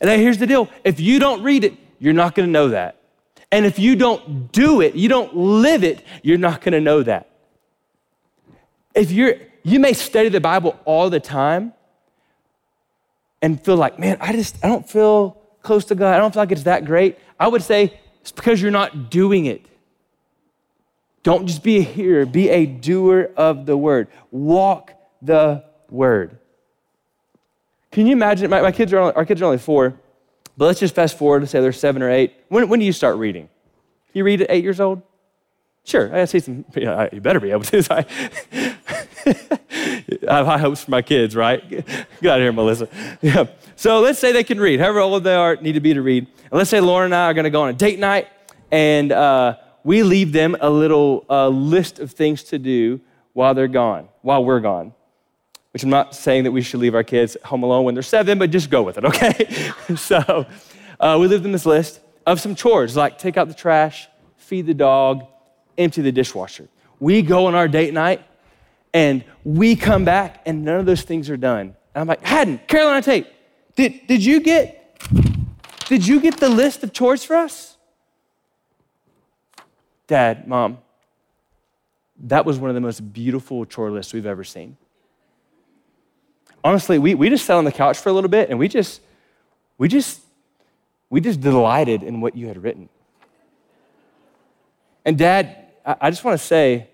And 0.00 0.10
here's 0.10 0.38
the 0.38 0.46
deal 0.46 0.68
if 0.84 1.00
you 1.00 1.18
don't 1.18 1.42
read 1.42 1.64
it, 1.64 1.74
you're 1.98 2.14
not 2.14 2.34
going 2.34 2.48
to 2.48 2.52
know 2.52 2.68
that. 2.68 3.00
And 3.52 3.64
if 3.64 3.78
you 3.78 3.94
don't 3.96 4.50
do 4.52 4.80
it, 4.80 4.94
you 4.94 5.08
don't 5.08 5.34
live 5.36 5.84
it, 5.84 6.04
you're 6.22 6.38
not 6.38 6.60
going 6.60 6.72
to 6.72 6.80
know 6.80 7.02
that. 7.02 7.30
If 8.94 9.12
you're, 9.12 9.34
you 9.62 9.78
may 9.78 9.92
study 9.92 10.28
the 10.28 10.40
Bible 10.40 10.78
all 10.84 11.10
the 11.10 11.20
time 11.20 11.72
and 13.42 13.62
feel 13.62 13.76
like, 13.76 13.98
man, 13.98 14.16
I 14.20 14.32
just, 14.32 14.56
I 14.64 14.68
don't 14.68 14.88
feel 14.88 15.40
close 15.62 15.84
to 15.86 15.94
God. 15.94 16.14
I 16.14 16.18
don't 16.18 16.32
feel 16.32 16.42
like 16.42 16.52
it's 16.52 16.64
that 16.64 16.84
great. 16.84 17.18
I 17.38 17.48
would 17.48 17.62
say 17.62 17.98
it's 18.22 18.32
because 18.32 18.60
you're 18.60 18.70
not 18.70 19.10
doing 19.10 19.46
it. 19.46 19.66
Don't 21.22 21.46
just 21.46 21.62
be 21.62 21.78
a 21.78 21.82
hearer, 21.82 22.24
be 22.24 22.48
a 22.48 22.66
doer 22.66 23.30
of 23.36 23.66
the 23.66 23.76
word. 23.76 24.08
Walk 24.30 24.92
the 25.20 25.64
word. 25.90 26.38
Can 27.90 28.06
you 28.06 28.12
imagine? 28.12 28.50
My, 28.50 28.60
my 28.62 28.72
kids 28.72 28.92
are 28.92 28.98
only, 28.98 29.14
our 29.14 29.24
kids 29.24 29.40
are 29.40 29.46
only 29.46 29.58
four, 29.58 29.98
but 30.56 30.66
let's 30.66 30.80
just 30.80 30.94
fast 30.94 31.18
forward 31.18 31.40
to 31.40 31.46
say 31.46 31.60
they're 31.60 31.72
seven 31.72 32.02
or 32.02 32.10
eight. 32.10 32.34
When, 32.48 32.68
when 32.68 32.80
do 32.80 32.86
you 32.86 32.92
start 32.92 33.16
reading? 33.16 33.48
You 34.12 34.24
read 34.24 34.42
at 34.42 34.50
eight 34.50 34.64
years 34.64 34.80
old? 34.80 35.02
Sure, 35.84 36.12
I 36.14 36.24
see 36.24 36.40
some. 36.40 36.64
You 36.74 37.20
better 37.20 37.38
be 37.38 37.52
able 37.52 37.62
to. 37.64 37.86
I, 37.90 38.06
I 40.28 40.36
have 40.36 40.46
high 40.46 40.58
hopes 40.58 40.84
for 40.84 40.90
my 40.90 41.02
kids, 41.02 41.36
right? 41.36 41.68
Get 41.70 41.88
out 41.88 42.38
of 42.38 42.40
here, 42.40 42.52
Melissa. 42.52 42.88
Yeah. 43.22 43.46
So 43.76 44.00
let's 44.00 44.18
say 44.18 44.32
they 44.32 44.42
can 44.42 44.58
read, 44.58 44.80
however 44.80 45.00
old 45.00 45.22
they 45.22 45.34
are, 45.34 45.56
need 45.56 45.74
to 45.74 45.80
be 45.80 45.94
to 45.94 46.02
read. 46.02 46.26
And 46.26 46.52
let's 46.52 46.70
say 46.70 46.80
Lauren 46.80 47.06
and 47.06 47.14
I 47.14 47.26
are 47.26 47.34
going 47.34 47.44
to 47.44 47.50
go 47.50 47.62
on 47.62 47.68
a 47.68 47.72
date 47.72 48.00
night, 48.00 48.26
and 48.72 49.12
uh, 49.12 49.56
we 49.84 50.02
leave 50.02 50.32
them 50.32 50.56
a 50.60 50.70
little 50.70 51.24
uh, 51.30 51.48
list 51.48 52.00
of 52.00 52.10
things 52.10 52.42
to 52.44 52.58
do 52.58 53.00
while 53.32 53.54
they're 53.54 53.68
gone, 53.68 54.08
while 54.22 54.44
we're 54.44 54.60
gone. 54.60 54.92
Which 55.76 55.82
I'm 55.82 55.90
not 55.90 56.14
saying 56.14 56.44
that 56.44 56.52
we 56.52 56.62
should 56.62 56.80
leave 56.80 56.94
our 56.94 57.04
kids 57.04 57.36
home 57.44 57.62
alone 57.62 57.84
when 57.84 57.92
they're 57.92 58.02
seven, 58.02 58.38
but 58.38 58.50
just 58.50 58.70
go 58.70 58.82
with 58.82 58.96
it, 58.96 59.04
okay? 59.04 59.70
so 59.94 60.46
uh, 60.98 61.18
we 61.20 61.26
leave 61.26 61.42
them 61.42 61.52
this 61.52 61.66
list 61.66 62.00
of 62.24 62.40
some 62.40 62.54
chores 62.54 62.96
like 62.96 63.18
take 63.18 63.36
out 63.36 63.48
the 63.48 63.52
trash, 63.52 64.08
feed 64.38 64.64
the 64.64 64.72
dog, 64.72 65.26
empty 65.76 66.00
the 66.00 66.10
dishwasher. 66.10 66.66
We 66.98 67.20
go 67.20 67.44
on 67.44 67.54
our 67.54 67.68
date 67.68 67.92
night 67.92 68.24
and 68.94 69.22
we 69.44 69.76
come 69.76 70.06
back 70.06 70.40
and 70.46 70.64
none 70.64 70.80
of 70.80 70.86
those 70.86 71.02
things 71.02 71.28
are 71.28 71.36
done. 71.36 71.76
And 71.94 72.00
I'm 72.00 72.06
like, 72.06 72.24
Haddon, 72.24 72.58
Carolina 72.66 73.02
Tate, 73.02 73.26
did, 73.74 74.06
did 74.06 74.24
you 74.24 74.40
get 74.40 74.98
did 75.88 76.06
you 76.06 76.20
get 76.20 76.38
the 76.38 76.48
list 76.48 76.84
of 76.84 76.94
chores 76.94 77.22
for 77.22 77.36
us? 77.36 77.76
Dad, 80.06 80.48
Mom, 80.48 80.78
that 82.18 82.46
was 82.46 82.58
one 82.58 82.70
of 82.70 82.74
the 82.74 82.80
most 82.80 83.12
beautiful 83.12 83.66
chore 83.66 83.90
lists 83.90 84.14
we've 84.14 84.24
ever 84.24 84.42
seen. 84.42 84.78
Honestly, 86.66 86.98
we, 86.98 87.14
we 87.14 87.30
just 87.30 87.46
sat 87.46 87.56
on 87.56 87.64
the 87.64 87.70
couch 87.70 87.96
for 87.96 88.08
a 88.08 88.12
little 88.12 88.28
bit 88.28 88.50
and 88.50 88.58
we 88.58 88.66
just, 88.66 89.00
we 89.78 89.86
just, 89.86 90.20
we 91.10 91.20
just 91.20 91.40
delighted 91.40 92.02
in 92.02 92.20
what 92.20 92.36
you 92.36 92.48
had 92.48 92.60
written. 92.60 92.88
And 95.04 95.16
Dad, 95.16 95.58
I, 95.86 95.94
I 96.00 96.10
just 96.10 96.24
want 96.24 96.40
to 96.40 96.44
say, 96.44 96.88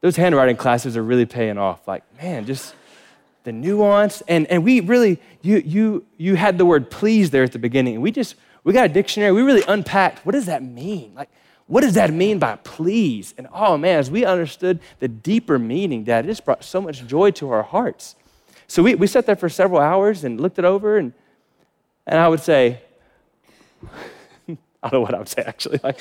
those 0.00 0.14
handwriting 0.14 0.54
classes 0.54 0.96
are 0.96 1.02
really 1.02 1.26
paying 1.26 1.58
off. 1.58 1.88
Like, 1.88 2.04
man, 2.22 2.46
just 2.46 2.76
the 3.42 3.50
nuance. 3.50 4.22
And, 4.28 4.46
and 4.46 4.62
we 4.62 4.78
really, 4.78 5.20
you, 5.42 5.56
you, 5.66 6.06
you 6.16 6.36
had 6.36 6.56
the 6.56 6.64
word 6.64 6.88
please 6.88 7.30
there 7.30 7.42
at 7.42 7.50
the 7.50 7.58
beginning. 7.58 8.00
We 8.00 8.12
just, 8.12 8.36
we 8.62 8.72
got 8.72 8.86
a 8.86 8.92
dictionary. 8.92 9.32
We 9.32 9.42
really 9.42 9.64
unpacked 9.66 10.24
what 10.24 10.36
does 10.36 10.46
that 10.46 10.62
mean? 10.62 11.14
Like, 11.16 11.30
what 11.66 11.80
does 11.80 11.94
that 11.94 12.12
mean 12.12 12.38
by 12.38 12.54
please? 12.62 13.34
And 13.36 13.48
oh 13.52 13.76
man, 13.76 13.98
as 13.98 14.08
we 14.08 14.24
understood 14.24 14.78
the 15.00 15.08
deeper 15.08 15.58
meaning, 15.58 16.04
Dad, 16.04 16.26
it 16.26 16.28
just 16.28 16.44
brought 16.44 16.62
so 16.62 16.80
much 16.80 17.04
joy 17.08 17.32
to 17.32 17.50
our 17.50 17.64
hearts. 17.64 18.14
So 18.70 18.84
we, 18.84 18.94
we 18.94 19.08
sat 19.08 19.26
there 19.26 19.34
for 19.34 19.48
several 19.48 19.80
hours 19.80 20.22
and 20.22 20.40
looked 20.40 20.56
it 20.60 20.64
over, 20.64 20.96
and, 20.96 21.12
and 22.06 22.20
I 22.20 22.28
would 22.28 22.38
say, 22.38 22.80
I 24.48 24.56
don't 24.84 24.92
know 24.92 25.00
what 25.00 25.12
I 25.12 25.18
would 25.18 25.28
say 25.28 25.42
actually, 25.42 25.80
like, 25.82 26.00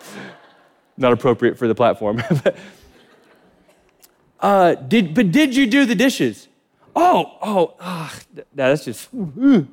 not 0.96 1.12
appropriate 1.12 1.56
for 1.56 1.68
the 1.68 1.76
platform. 1.76 2.16
but, 2.42 2.56
uh, 4.40 4.74
did, 4.74 5.14
but 5.14 5.30
did 5.30 5.54
you 5.54 5.68
do 5.68 5.84
the 5.84 5.94
dishes? 5.94 6.48
Oh, 6.96 7.38
oh, 7.40 7.74
oh 7.78 8.18
that's 8.52 8.84
just, 8.84 9.08
it's 9.12 9.68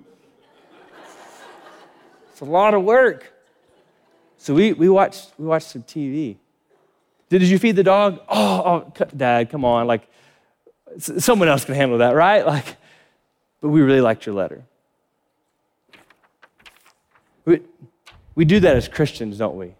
a 2.42 2.46
lot 2.46 2.76
of 2.76 2.84
work. 2.84 3.34
So 4.38 4.54
we, 4.54 4.74
we, 4.74 4.88
watched, 4.88 5.32
we 5.40 5.48
watched 5.48 5.70
some 5.70 5.82
TV. 5.82 6.38
Did, 7.30 7.40
did 7.40 7.50
you 7.50 7.58
feed 7.58 7.76
the 7.76 7.82
dog? 7.82 8.20
Oh, 8.30 8.86
oh, 9.00 9.06
Dad, 9.18 9.50
come 9.50 9.66
on. 9.66 9.88
Like, 9.88 10.08
someone 10.98 11.48
else 11.48 11.66
can 11.66 11.76
handle 11.76 12.00
that, 12.00 12.12
right? 12.12 12.46
Like, 12.54 12.78
but 13.62 13.70
we 13.70 13.82
really 13.82 14.02
liked 14.02 14.26
your 14.26 14.36
letter. 14.36 14.66
We, 17.46 17.62
we 18.36 18.44
do 18.44 18.60
that 18.60 18.76
as 18.76 18.90
Christians, 18.90 19.38
don't 19.38 19.56
we? 19.56 19.74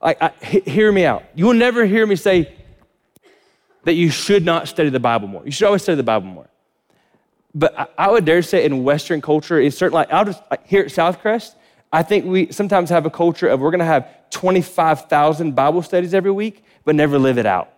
I, 0.00 0.16
I, 0.20 0.28
hear 0.48 0.90
me 0.90 1.04
out. 1.04 1.24
You 1.34 1.46
will 1.46 1.54
never 1.54 1.84
hear 1.84 2.06
me 2.06 2.16
say 2.16 2.54
that 3.84 3.94
you 3.94 4.10
should 4.10 4.44
not 4.44 4.66
study 4.68 4.88
the 4.88 5.00
Bible 5.00 5.28
more. 5.28 5.42
You 5.44 5.50
should 5.50 5.66
always 5.66 5.82
study 5.82 5.96
the 5.96 6.02
Bible 6.02 6.26
more. 6.26 6.48
But 7.54 7.78
I, 7.78 7.86
I 7.98 8.10
would 8.10 8.24
dare 8.24 8.42
say 8.42 8.64
in 8.64 8.82
Western 8.82 9.20
culture, 9.20 9.60
it's 9.60 9.76
certainly 9.76 10.00
like, 10.00 10.12
I'll 10.12 10.24
just, 10.24 10.42
like 10.50 10.66
here 10.66 10.82
at 10.82 10.88
Southcrest, 10.88 11.54
I 11.92 12.02
think 12.02 12.24
we 12.24 12.50
sometimes 12.50 12.90
have 12.90 13.06
a 13.06 13.10
culture 13.10 13.46
of 13.46 13.60
we're 13.60 13.70
going 13.70 13.78
to 13.78 13.84
have 13.84 14.08
25,000 14.30 15.54
Bible 15.54 15.82
studies 15.82 16.12
every 16.12 16.32
week, 16.32 16.64
but 16.84 16.94
never 16.94 17.18
live 17.18 17.38
it 17.38 17.46
out. 17.46 17.73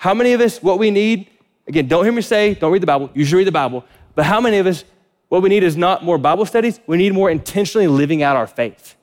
How 0.00 0.14
many 0.14 0.32
of 0.32 0.40
us, 0.40 0.62
what 0.62 0.78
we 0.78 0.90
need, 0.90 1.28
again, 1.68 1.86
don't 1.86 2.04
hear 2.04 2.12
me 2.12 2.22
say, 2.22 2.54
don't 2.54 2.72
read 2.72 2.80
the 2.80 2.86
Bible, 2.86 3.10
you 3.12 3.26
should 3.26 3.36
read 3.36 3.46
the 3.46 3.52
Bible, 3.52 3.84
but 4.14 4.24
how 4.24 4.40
many 4.40 4.56
of 4.56 4.66
us, 4.66 4.82
what 5.28 5.42
we 5.42 5.50
need 5.50 5.62
is 5.62 5.76
not 5.76 6.02
more 6.02 6.16
Bible 6.16 6.46
studies, 6.46 6.80
we 6.86 6.96
need 6.96 7.12
more 7.12 7.30
intentionally 7.30 7.86
living 7.86 8.22
out 8.22 8.34
our 8.34 8.46
faith. 8.46 8.96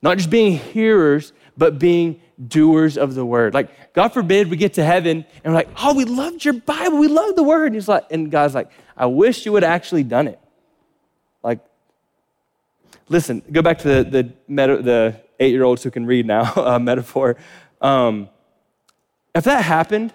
Not 0.00 0.16
just 0.16 0.30
being 0.30 0.56
hearers, 0.56 1.34
but 1.54 1.78
being 1.78 2.18
doers 2.46 2.96
of 2.96 3.14
the 3.14 3.26
word. 3.26 3.52
Like, 3.52 3.92
God 3.92 4.08
forbid 4.08 4.48
we 4.48 4.56
get 4.56 4.72
to 4.74 4.84
heaven 4.84 5.26
and 5.44 5.52
we're 5.52 5.58
like, 5.58 5.68
oh, 5.76 5.92
we 5.92 6.06
loved 6.06 6.46
your 6.46 6.54
Bible, 6.54 6.96
we 6.96 7.08
loved 7.08 7.36
the 7.36 7.42
word. 7.42 7.66
And, 7.66 7.74
he's 7.74 7.88
like, 7.88 8.06
and 8.10 8.30
God's 8.30 8.54
like, 8.54 8.70
I 8.96 9.04
wish 9.04 9.44
you 9.44 9.52
would 9.52 9.64
have 9.64 9.72
actually 9.72 10.02
done 10.02 10.28
it. 10.28 10.40
Like, 11.42 11.60
listen, 13.10 13.42
go 13.52 13.60
back 13.60 13.80
to 13.80 14.02
the, 14.02 14.02
the, 14.02 14.32
the 14.48 15.20
eight 15.38 15.52
year 15.52 15.64
olds 15.64 15.82
who 15.82 15.90
can 15.90 16.06
read 16.06 16.24
now 16.24 16.50
uh, 16.56 16.78
metaphor. 16.78 17.36
Um, 17.82 18.30
if 19.34 19.44
that 19.44 19.64
happened, 19.64 20.12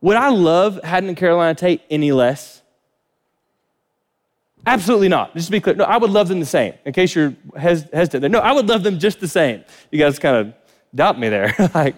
would 0.00 0.16
I 0.16 0.30
love 0.30 0.80
Haddon 0.82 1.08
and 1.08 1.16
Carolina 1.16 1.54
Tate 1.54 1.82
any 1.90 2.12
less? 2.12 2.62
Absolutely 4.66 5.08
not. 5.08 5.34
Just 5.34 5.46
to 5.46 5.52
be 5.52 5.60
clear, 5.60 5.74
no, 5.74 5.84
I 5.84 5.96
would 5.96 6.10
love 6.10 6.28
them 6.28 6.40
the 6.40 6.46
same. 6.46 6.74
In 6.84 6.92
case 6.92 7.14
you're 7.14 7.34
hes- 7.56 7.88
hesitant 7.92 8.20
there, 8.20 8.30
no, 8.30 8.38
I 8.38 8.52
would 8.52 8.68
love 8.68 8.82
them 8.82 8.98
just 8.98 9.20
the 9.20 9.28
same. 9.28 9.64
You 9.90 9.98
guys 9.98 10.18
kind 10.18 10.36
of 10.36 10.54
doubt 10.94 11.18
me 11.18 11.28
there. 11.28 11.54
like, 11.74 11.96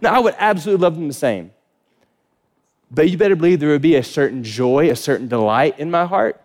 no, 0.00 0.10
I 0.10 0.18
would 0.18 0.34
absolutely 0.38 0.82
love 0.82 0.94
them 0.94 1.08
the 1.08 1.14
same. 1.14 1.50
But 2.90 3.10
you 3.10 3.18
better 3.18 3.34
believe 3.34 3.58
there 3.58 3.70
would 3.70 3.82
be 3.82 3.96
a 3.96 4.04
certain 4.04 4.44
joy, 4.44 4.90
a 4.90 4.96
certain 4.96 5.26
delight 5.26 5.78
in 5.78 5.90
my 5.90 6.06
heart 6.06 6.40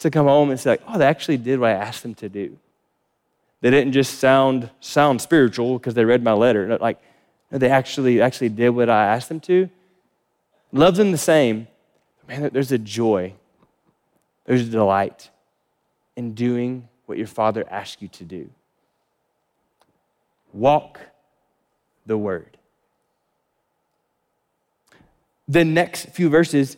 to 0.00 0.10
come 0.10 0.26
home 0.26 0.50
and 0.50 0.58
say, 0.58 0.70
like, 0.70 0.82
oh, 0.86 0.98
they 0.98 1.06
actually 1.06 1.36
did 1.36 1.58
what 1.58 1.70
I 1.70 1.74
asked 1.74 2.02
them 2.02 2.14
to 2.16 2.28
do. 2.28 2.56
They 3.60 3.70
didn't 3.70 3.92
just 3.92 4.18
sound 4.18 4.70
sound 4.80 5.20
spiritual 5.20 5.78
because 5.78 5.94
they 5.94 6.04
read 6.04 6.22
my 6.22 6.32
letter. 6.32 6.78
Like, 6.78 7.00
they 7.58 7.68
actually 7.68 8.20
actually 8.20 8.48
did 8.48 8.70
what 8.70 8.88
I 8.88 9.06
asked 9.06 9.28
them 9.28 9.40
to. 9.40 9.68
Love 10.72 10.96
them 10.96 11.10
the 11.10 11.18
same. 11.18 11.66
Man, 12.28 12.50
there's 12.52 12.70
a 12.70 12.78
joy 12.78 13.34
there's 14.50 14.66
a 14.66 14.70
delight 14.70 15.30
in 16.16 16.34
doing 16.34 16.88
what 17.06 17.16
your 17.16 17.28
Father 17.28 17.64
asks 17.70 18.02
you 18.02 18.08
to 18.08 18.24
do. 18.24 18.50
Walk 20.52 20.98
the 22.04 22.18
Word. 22.18 22.56
The 25.46 25.64
next 25.64 26.06
few 26.06 26.28
verses, 26.28 26.76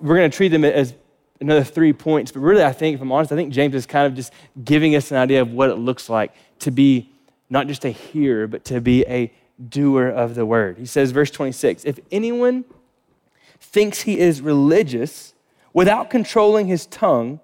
we're 0.00 0.16
going 0.16 0.30
to 0.30 0.36
treat 0.36 0.50
them 0.50 0.64
as 0.64 0.94
another 1.40 1.64
three 1.64 1.92
points, 1.92 2.30
but 2.30 2.38
really, 2.38 2.62
I 2.62 2.72
think, 2.72 2.94
if 2.94 3.00
I'm 3.00 3.10
honest, 3.10 3.32
I 3.32 3.34
think 3.34 3.52
James 3.52 3.74
is 3.74 3.84
kind 3.84 4.06
of 4.06 4.14
just 4.14 4.32
giving 4.62 4.94
us 4.94 5.10
an 5.10 5.16
idea 5.16 5.42
of 5.42 5.50
what 5.50 5.70
it 5.70 5.78
looks 5.78 6.08
like 6.08 6.32
to 6.60 6.70
be 6.70 7.10
not 7.50 7.66
just 7.66 7.84
a 7.84 7.90
hearer, 7.90 8.46
but 8.46 8.64
to 8.66 8.80
be 8.80 9.04
a 9.08 9.32
doer 9.68 10.08
of 10.08 10.34
the 10.34 10.46
word. 10.46 10.78
He 10.78 10.86
says, 10.86 11.10
verse 11.10 11.30
26 11.30 11.84
If 11.84 12.00
anyone 12.10 12.64
thinks 13.60 14.02
he 14.02 14.18
is 14.18 14.40
religious 14.40 15.34
without 15.72 16.10
controlling 16.10 16.66
his 16.66 16.86
tongue, 16.86 17.40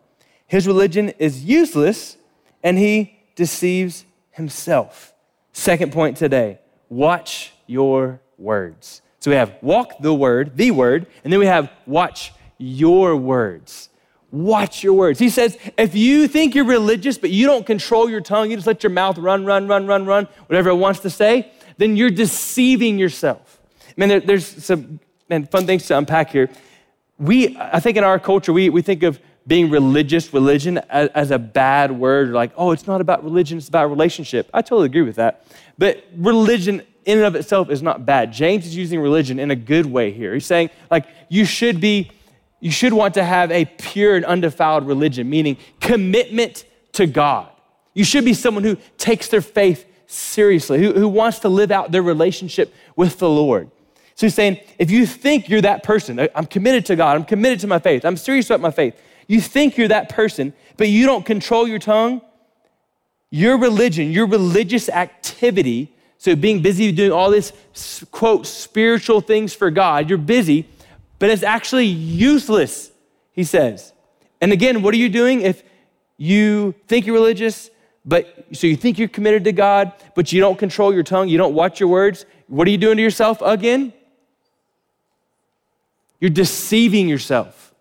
his 0.47 0.67
religion 0.67 1.11
is 1.19 1.45
useless 1.45 2.17
and 2.63 2.79
he 2.79 3.19
deceives 3.37 4.05
himself. 4.31 5.13
Second 5.53 5.93
point 5.93 6.17
today 6.17 6.61
watch 6.89 7.53
your 7.67 8.21
words. 8.39 9.03
So 9.21 9.31
we 9.31 9.37
have 9.37 9.55
walk 9.61 9.99
the 10.01 10.15
word, 10.15 10.57
the 10.57 10.71
word, 10.71 11.07
and 11.25 11.33
then 11.33 11.41
we 11.41 11.47
have 11.47 11.71
watch 11.87 12.33
your 12.57 13.17
words. 13.17 13.89
Watch 14.31 14.85
your 14.85 14.93
words. 14.93 15.19
He 15.19 15.31
says, 15.31 15.57
if 15.79 15.95
you 15.95 16.29
think 16.29 16.55
you're 16.55 16.65
religious, 16.65 17.17
but 17.17 17.31
you 17.31 17.47
don't 17.47 17.65
control 17.65 18.11
your 18.11 18.21
tongue, 18.21 18.51
you 18.51 18.57
just 18.57 18.67
let 18.67 18.83
your 18.83 18.91
mouth 18.91 19.17
run, 19.17 19.45
run, 19.47 19.67
run, 19.67 19.87
run, 19.87 20.05
run, 20.05 20.29
whatever 20.47 20.69
it 20.69 20.75
wants 20.75 21.01
to 21.01 21.11
say, 21.11 21.51
then 21.79 21.97
you're 21.97 22.11
deceiving 22.11 22.99
yourself. 22.99 23.61
Man, 23.97 24.09
there, 24.11 24.21
there's 24.21 24.47
some 24.47 25.01
man, 25.29 25.47
fun 25.47 25.67
things 25.67 25.87
to 25.87 25.97
unpack 25.97 26.31
here 26.31 26.51
we, 27.19 27.57
I 27.59 27.81
think 27.81 27.97
in 27.97 28.05
our 28.05 28.19
culture, 28.19 28.53
we, 28.53 28.69
we 28.71 28.83
think 28.83 29.03
of 29.03 29.21
being 29.47 29.71
religious, 29.71 30.33
religion, 30.33 30.79
as, 30.91 31.09
as, 31.15 31.31
a 31.31 31.39
bad 31.39 31.91
word, 31.91 32.31
like, 32.31 32.53
oh, 32.57 32.71
it's 32.71 32.87
not 32.87 33.01
about 33.01 33.25
religion, 33.25 33.59
it's 33.59 33.69
about 33.69 33.89
relationship. 33.89 34.49
I 34.53 34.63
totally 34.63 34.87
agree 34.87 35.03
with 35.03 35.17
that. 35.17 35.45
But 35.79 36.05
religion 36.17 36.83
in 37.07 37.19
and 37.19 37.27
of 37.27 37.35
itself 37.35 37.71
is 37.71 37.83
not 37.83 38.05
bad. 38.05 38.33
James 38.33 38.67
is 38.67 38.77
using 38.77 39.01
religion 39.01 39.39
in 39.39 39.51
a 39.51 39.57
good 39.57 39.87
way 39.87 40.13
here. 40.13 40.35
He's 40.35 40.45
saying, 40.45 40.71
like, 40.91 41.07
you 41.31 41.47
should 41.47 41.81
be, 41.81 42.11
you 42.61 42.71
should 42.71 42.93
want 42.93 43.15
to 43.15 43.25
have 43.25 43.51
a 43.51 43.65
pure 43.65 44.17
and 44.17 44.25
undefiled 44.25 44.87
religion, 44.87 45.31
meaning 45.31 45.57
commitment 45.81 46.65
to 46.93 47.07
God. 47.07 47.49
You 47.95 48.05
should 48.05 48.27
be 48.27 48.35
someone 48.35 48.65
who 48.65 48.77
takes 48.99 49.29
their 49.29 49.41
faith 49.41 49.87
seriously, 50.09 50.83
who, 50.83 50.95
who 50.95 51.07
wants 51.07 51.39
to 51.41 51.49
live 51.49 51.71
out 51.71 51.93
their 51.93 52.03
relationship 52.03 52.75
with 52.97 53.19
the 53.19 53.29
Lord. 53.29 53.71
So 54.15 54.27
he's 54.27 54.35
saying, 54.35 54.59
if 54.79 54.91
you 54.91 55.07
think 55.07 55.49
you're 55.49 55.61
that 55.61 55.85
person, 55.85 56.29
I'm 56.35 56.47
committed 56.47 56.87
to 56.87 56.97
God, 56.97 57.15
I'm 57.15 57.25
committed 57.25 57.61
to 57.61 57.67
my 57.69 57.79
faith, 57.79 58.05
I'm 58.05 58.17
serious 58.17 58.51
about 58.51 58.61
my 58.61 58.71
faith, 58.71 59.01
you 59.29 59.41
think 59.41 59.77
you're 59.77 59.89
that 59.89 60.09
person, 60.09 60.55
but 60.79 60.89
you 60.89 61.07
don't 61.07 61.25
control 61.25 61.69
your 61.69 61.79
tongue, 61.79 62.23
your 63.31 63.59
religion, 63.59 64.11
your 64.11 64.27
religious 64.27 64.89
activity, 64.89 65.95
so 66.17 66.35
being 66.35 66.63
busy 66.63 66.91
doing 66.91 67.13
all 67.13 67.31
this, 67.31 67.53
quote, 68.11 68.47
spiritual 68.47 69.21
things 69.21 69.55
for 69.55 69.71
God, 69.71 70.09
you're 70.09 70.19
busy, 70.19 70.67
but 71.19 71.29
it's 71.29 71.43
actually 71.43 71.87
useless, 71.87 72.91
he 73.33 73.45
says. 73.45 73.93
And 74.41 74.53
again, 74.53 74.83
what 74.83 74.95
are 74.95 74.99
you 74.99 75.11
doing 75.11 75.43
if 75.43 75.63
you 76.17 76.75
think 76.89 77.07
you're 77.07 77.15
religious, 77.15 77.71
but 78.09 78.47
so 78.53 78.67
you 78.67 78.75
think 78.75 78.99
you're 78.99 79.07
committed 79.07 79.45
to 79.45 79.53
God, 79.53 79.93
but 80.15 80.33
you 80.33 80.41
don't 80.41 80.59
control 80.59 80.95
your 80.95 81.03
tongue, 81.03 81.29
you 81.29 81.37
don't 81.37 81.55
watch 81.55 81.79
your 81.79 81.91
words? 81.91 82.25
What 82.47 82.67
are 82.67 82.71
you 82.71 82.79
doing 82.79 82.97
to 82.97 83.03
yourself 83.03 83.43
again? 83.43 83.93
You're 86.19 86.31
deceiving 86.31 87.07
yourself. 87.07 87.75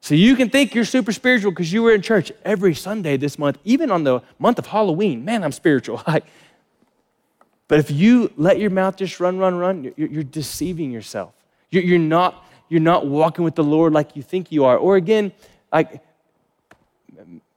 So 0.00 0.14
you 0.14 0.36
can 0.36 0.48
think 0.48 0.76
you're 0.76 0.84
super 0.84 1.12
spiritual 1.12 1.50
because 1.50 1.72
you 1.72 1.82
were 1.82 1.92
in 1.92 2.02
church 2.02 2.30
every 2.44 2.72
Sunday 2.72 3.16
this 3.16 3.36
month, 3.36 3.58
even 3.64 3.90
on 3.90 4.04
the 4.04 4.20
month 4.38 4.60
of 4.60 4.66
Halloween. 4.66 5.24
Man, 5.24 5.42
I'm 5.42 5.52
spiritual. 5.52 6.00
but 6.06 7.78
if 7.80 7.90
you 7.90 8.32
let 8.36 8.60
your 8.60 8.70
mouth 8.70 8.94
just 8.94 9.18
run, 9.18 9.38
run, 9.38 9.56
run, 9.56 9.92
you're, 9.96 10.22
deceiving 10.22 10.92
yourself. 10.92 11.34
You're, 11.70 11.98
not, 11.98 12.46
you're 12.68 12.80
not 12.80 13.08
walking 13.08 13.44
with 13.44 13.56
the 13.56 13.64
Lord 13.64 13.92
like 13.92 14.14
you 14.14 14.22
think 14.22 14.52
you 14.52 14.64
are. 14.66 14.76
Or 14.76 14.94
again, 14.94 15.32
like, 15.72 16.00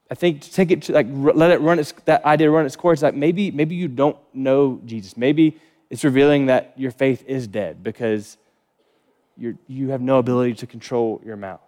I 0.10 0.16
think 0.16 0.42
to 0.42 0.52
take 0.52 0.72
it 0.72 0.84
to 0.84 0.94
like 0.94 1.08
let 1.10 1.52
it 1.52 1.62
run 1.62 1.80
its 1.80 1.94
that 2.06 2.24
idea 2.26 2.52
run 2.52 2.66
its 2.66 2.76
course. 2.76 3.02
Like 3.02 3.16
maybe 3.16 3.52
maybe 3.52 3.76
you 3.76 3.88
don't 3.88 4.18
know 4.34 4.80
Jesus. 4.86 5.18
Maybe 5.18 5.60
it's 5.90 6.04
revealing 6.04 6.48
that 6.48 6.74
your 6.78 6.92
faith 6.92 7.24
is 7.28 7.48
dead 7.48 7.84
because 7.84 8.38
you're, 9.38 9.56
you 9.68 9.90
have 9.90 10.02
no 10.02 10.18
ability 10.18 10.54
to 10.56 10.68
control 10.68 11.22
your 11.26 11.36
mouth. 11.36 11.62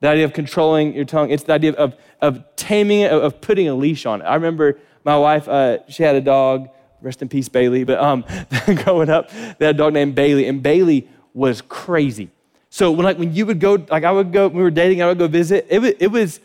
The 0.00 0.08
idea 0.08 0.24
of 0.24 0.32
controlling 0.32 0.94
your 0.94 1.06
tongue, 1.06 1.30
it's 1.30 1.44
the 1.44 1.54
idea 1.54 1.72
of, 1.72 1.96
of 2.20 2.44
taming 2.56 3.00
it, 3.00 3.12
of 3.12 3.40
putting 3.40 3.68
a 3.68 3.74
leash 3.74 4.04
on 4.06 4.20
it. 4.20 4.24
I 4.24 4.34
remember 4.34 4.78
my 5.04 5.16
wife, 5.16 5.48
uh, 5.48 5.78
she 5.88 6.02
had 6.02 6.14
a 6.14 6.20
dog, 6.20 6.68
rest 7.00 7.22
in 7.22 7.28
peace, 7.28 7.48
Bailey, 7.48 7.84
but 7.84 7.98
um, 7.98 8.24
growing 8.84 9.08
up, 9.08 9.30
they 9.30 9.66
had 9.66 9.74
a 9.74 9.78
dog 9.78 9.94
named 9.94 10.14
Bailey, 10.14 10.46
and 10.46 10.62
Bailey 10.62 11.08
was 11.32 11.62
crazy. 11.62 12.30
So 12.74 12.90
when, 12.90 13.04
like, 13.04 13.18
when 13.18 13.32
you 13.32 13.46
would 13.46 13.60
go, 13.60 13.74
like 13.88 14.02
I 14.02 14.10
would 14.10 14.32
go, 14.32 14.48
we 14.48 14.60
were 14.60 14.68
dating, 14.68 15.00
I 15.00 15.06
would 15.06 15.16
go 15.16 15.28
visit, 15.28 15.64
it 15.70 15.78
was, 15.78 15.92
it 16.00 16.08
was, 16.08 16.40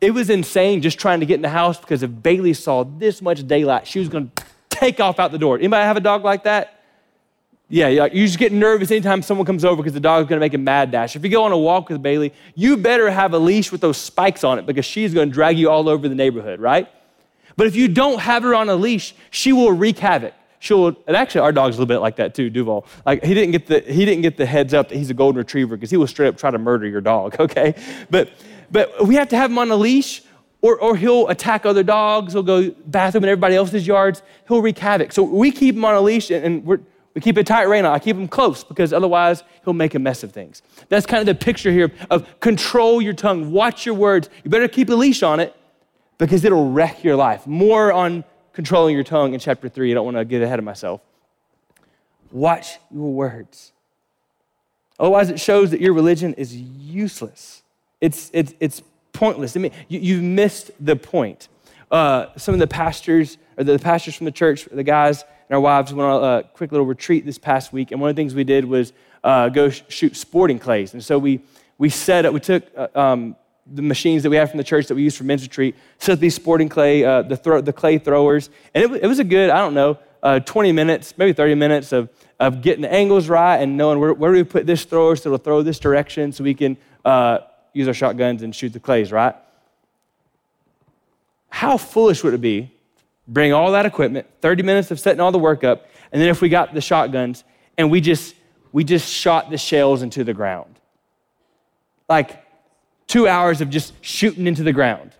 it 0.00 0.12
was 0.12 0.30
insane 0.30 0.80
just 0.80 0.96
trying 0.96 1.18
to 1.18 1.26
get 1.26 1.34
in 1.34 1.42
the 1.42 1.48
house 1.48 1.76
because 1.76 2.04
if 2.04 2.22
Bailey 2.22 2.54
saw 2.54 2.84
this 2.84 3.20
much 3.20 3.44
daylight, 3.48 3.88
she 3.88 3.98
was 3.98 4.08
going 4.08 4.30
to 4.36 4.44
take 4.70 5.00
off 5.00 5.18
out 5.18 5.32
the 5.32 5.38
door. 5.38 5.58
Anybody 5.58 5.82
have 5.82 5.96
a 5.96 6.00
dog 6.00 6.22
like 6.22 6.44
that? 6.44 6.84
Yeah, 7.68 7.88
you 7.88 8.24
just 8.24 8.38
get 8.38 8.52
nervous 8.52 8.92
anytime 8.92 9.22
someone 9.22 9.44
comes 9.44 9.64
over 9.64 9.82
because 9.82 9.92
the 9.92 9.98
dog's 9.98 10.28
gonna 10.28 10.38
make 10.38 10.54
a 10.54 10.58
mad 10.58 10.92
dash. 10.92 11.16
If 11.16 11.24
you 11.24 11.30
go 11.30 11.42
on 11.42 11.50
a 11.50 11.58
walk 11.58 11.88
with 11.88 12.00
Bailey, 12.00 12.32
you 12.54 12.76
better 12.76 13.10
have 13.10 13.34
a 13.34 13.38
leash 13.38 13.72
with 13.72 13.80
those 13.80 13.96
spikes 13.96 14.44
on 14.44 14.60
it 14.60 14.66
because 14.66 14.84
she's 14.84 15.12
gonna 15.12 15.32
drag 15.32 15.58
you 15.58 15.68
all 15.68 15.88
over 15.88 16.08
the 16.08 16.14
neighborhood, 16.14 16.60
right? 16.60 16.86
But 17.56 17.66
if 17.66 17.74
you 17.74 17.88
don't 17.88 18.20
have 18.20 18.44
her 18.44 18.54
on 18.54 18.68
a 18.68 18.76
leash, 18.76 19.16
she 19.30 19.52
will 19.52 19.72
wreak 19.72 19.98
havoc. 19.98 20.34
She'll, 20.62 20.96
and 21.08 21.16
actually 21.16 21.40
our 21.40 21.50
dog's 21.50 21.74
a 21.74 21.80
little 21.80 21.92
bit 21.92 21.98
like 21.98 22.14
that 22.16 22.36
too, 22.36 22.48
Duval. 22.48 22.86
Like 23.04 23.24
he 23.24 23.34
didn't 23.34 23.50
get 23.50 23.66
the 23.66 23.80
he 23.80 24.04
didn't 24.04 24.22
get 24.22 24.36
the 24.36 24.46
heads 24.46 24.72
up 24.72 24.90
that 24.90 24.96
he's 24.96 25.10
a 25.10 25.14
golden 25.14 25.38
retriever 25.38 25.76
because 25.76 25.90
he 25.90 25.96
will 25.96 26.06
straight 26.06 26.28
up 26.28 26.36
try 26.36 26.52
to 26.52 26.58
murder 26.58 26.86
your 26.86 27.00
dog, 27.00 27.34
okay? 27.40 27.74
But 28.10 28.30
but 28.70 29.04
we 29.04 29.16
have 29.16 29.28
to 29.30 29.36
have 29.36 29.50
him 29.50 29.58
on 29.58 29.72
a 29.72 29.76
leash 29.76 30.22
or, 30.60 30.78
or 30.78 30.96
he'll 30.96 31.26
attack 31.26 31.66
other 31.66 31.82
dogs. 31.82 32.34
He'll 32.34 32.44
go 32.44 32.70
bathroom 32.86 33.24
in 33.24 33.30
everybody 33.30 33.56
else's 33.56 33.88
yards. 33.88 34.22
He'll 34.46 34.62
wreak 34.62 34.78
havoc. 34.78 35.10
So 35.10 35.24
we 35.24 35.50
keep 35.50 35.74
him 35.74 35.84
on 35.84 35.96
a 35.96 36.00
leash 36.00 36.30
and 36.30 36.64
we're 36.64 36.78
we 37.14 37.20
keep 37.20 37.36
a 37.38 37.42
tight 37.42 37.64
rein 37.64 37.84
on. 37.84 37.92
I 37.92 37.98
keep 37.98 38.14
him 38.14 38.28
close 38.28 38.62
because 38.62 38.92
otherwise 38.92 39.42
he'll 39.64 39.74
make 39.74 39.96
a 39.96 39.98
mess 39.98 40.22
of 40.22 40.30
things. 40.30 40.62
That's 40.88 41.06
kind 41.06 41.20
of 41.20 41.26
the 41.26 41.34
picture 41.34 41.72
here 41.72 41.92
of 42.08 42.38
control 42.38 43.02
your 43.02 43.14
tongue, 43.14 43.50
watch 43.50 43.84
your 43.84 43.96
words. 43.96 44.30
You 44.44 44.50
better 44.50 44.68
keep 44.68 44.88
a 44.90 44.94
leash 44.94 45.24
on 45.24 45.40
it 45.40 45.56
because 46.18 46.44
it'll 46.44 46.70
wreck 46.70 47.02
your 47.02 47.16
life. 47.16 47.48
More 47.48 47.92
on 47.92 48.24
controlling 48.52 48.94
your 48.94 49.04
tongue 49.04 49.34
in 49.34 49.40
chapter 49.40 49.68
three. 49.68 49.90
I 49.90 49.94
don't 49.94 50.04
want 50.04 50.16
to 50.16 50.24
get 50.24 50.42
ahead 50.42 50.58
of 50.58 50.64
myself. 50.64 51.00
Watch 52.30 52.78
your 52.90 53.12
words. 53.12 53.72
Otherwise, 54.98 55.30
it 55.30 55.40
shows 55.40 55.70
that 55.70 55.80
your 55.80 55.94
religion 55.94 56.34
is 56.34 56.54
useless. 56.56 57.62
It's, 58.00 58.30
it's, 58.32 58.54
it's 58.60 58.82
pointless. 59.12 59.56
I 59.56 59.60
mean, 59.60 59.72
you, 59.88 60.00
you've 60.00 60.22
missed 60.22 60.70
the 60.80 60.96
point. 60.96 61.48
Uh, 61.90 62.26
some 62.36 62.54
of 62.54 62.60
the 62.60 62.66
pastors, 62.66 63.36
or 63.58 63.64
the 63.64 63.78
pastors 63.78 64.14
from 64.14 64.24
the 64.24 64.32
church, 64.32 64.66
the 64.70 64.82
guys 64.82 65.22
and 65.48 65.54
our 65.54 65.60
wives 65.60 65.92
went 65.92 66.08
on 66.08 66.38
a 66.38 66.42
quick 66.42 66.72
little 66.72 66.86
retreat 66.86 67.26
this 67.26 67.38
past 67.38 67.72
week, 67.72 67.90
and 67.92 68.00
one 68.00 68.08
of 68.08 68.16
the 68.16 68.20
things 68.20 68.34
we 68.34 68.44
did 68.44 68.64
was 68.64 68.92
uh, 69.22 69.48
go 69.50 69.68
sh- 69.68 69.82
shoot 69.88 70.16
sporting 70.16 70.58
clays. 70.58 70.94
And 70.94 71.04
so 71.04 71.18
we, 71.18 71.40
we 71.76 71.90
set 71.90 72.24
up, 72.24 72.32
we 72.32 72.40
took 72.40 72.64
uh, 72.76 72.88
um, 72.94 73.36
the 73.66 73.82
machines 73.82 74.22
that 74.22 74.30
we 74.30 74.36
have 74.36 74.50
from 74.50 74.58
the 74.58 74.64
church 74.64 74.86
that 74.86 74.94
we 74.94 75.02
use 75.02 75.16
for 75.16 75.24
men's 75.24 75.42
retreat, 75.42 75.76
set 75.98 76.20
these 76.20 76.34
sporting 76.34 76.68
clay, 76.68 77.04
uh, 77.04 77.22
the, 77.22 77.36
throw, 77.36 77.60
the 77.60 77.72
clay 77.72 77.98
throwers, 77.98 78.50
and 78.74 78.84
it, 78.84 79.04
it 79.04 79.06
was 79.06 79.18
a 79.18 79.24
good, 79.24 79.50
I 79.50 79.58
don't 79.58 79.74
know, 79.74 79.98
uh, 80.22 80.40
20 80.40 80.72
minutes, 80.72 81.14
maybe 81.16 81.32
30 81.32 81.54
minutes 81.54 81.92
of, 81.92 82.08
of 82.38 82.62
getting 82.62 82.82
the 82.82 82.92
angles 82.92 83.28
right 83.28 83.56
and 83.56 83.76
knowing 83.76 83.98
where, 83.98 84.12
where 84.14 84.32
we 84.32 84.44
put 84.44 84.66
this 84.66 84.84
thrower 84.84 85.16
so 85.16 85.28
it'll 85.28 85.38
throw 85.38 85.62
this 85.62 85.78
direction 85.78 86.32
so 86.32 86.44
we 86.44 86.54
can 86.54 86.76
uh, 87.04 87.38
use 87.72 87.88
our 87.88 87.94
shotguns 87.94 88.42
and 88.42 88.54
shoot 88.54 88.72
the 88.72 88.80
clays, 88.80 89.10
right? 89.10 89.34
How 91.48 91.76
foolish 91.76 92.22
would 92.24 92.34
it 92.34 92.40
be? 92.40 92.70
Bring 93.28 93.52
all 93.52 93.72
that 93.72 93.86
equipment, 93.86 94.26
30 94.40 94.62
minutes 94.62 94.90
of 94.90 94.98
setting 94.98 95.20
all 95.20 95.32
the 95.32 95.38
work 95.38 95.64
up, 95.64 95.86
and 96.10 96.20
then 96.20 96.28
if 96.28 96.40
we 96.40 96.48
got 96.48 96.74
the 96.74 96.80
shotguns 96.80 97.44
and 97.78 97.90
we 97.90 98.00
just 98.00 98.34
we 98.72 98.84
just 98.84 99.10
shot 99.10 99.50
the 99.50 99.58
shells 99.58 100.02
into 100.02 100.24
the 100.24 100.32
ground. 100.32 100.80
Like 102.08 102.42
two 103.06 103.28
hours 103.28 103.60
of 103.60 103.70
just 103.70 103.92
shooting 104.00 104.46
into 104.46 104.62
the 104.62 104.72
ground. 104.72 105.12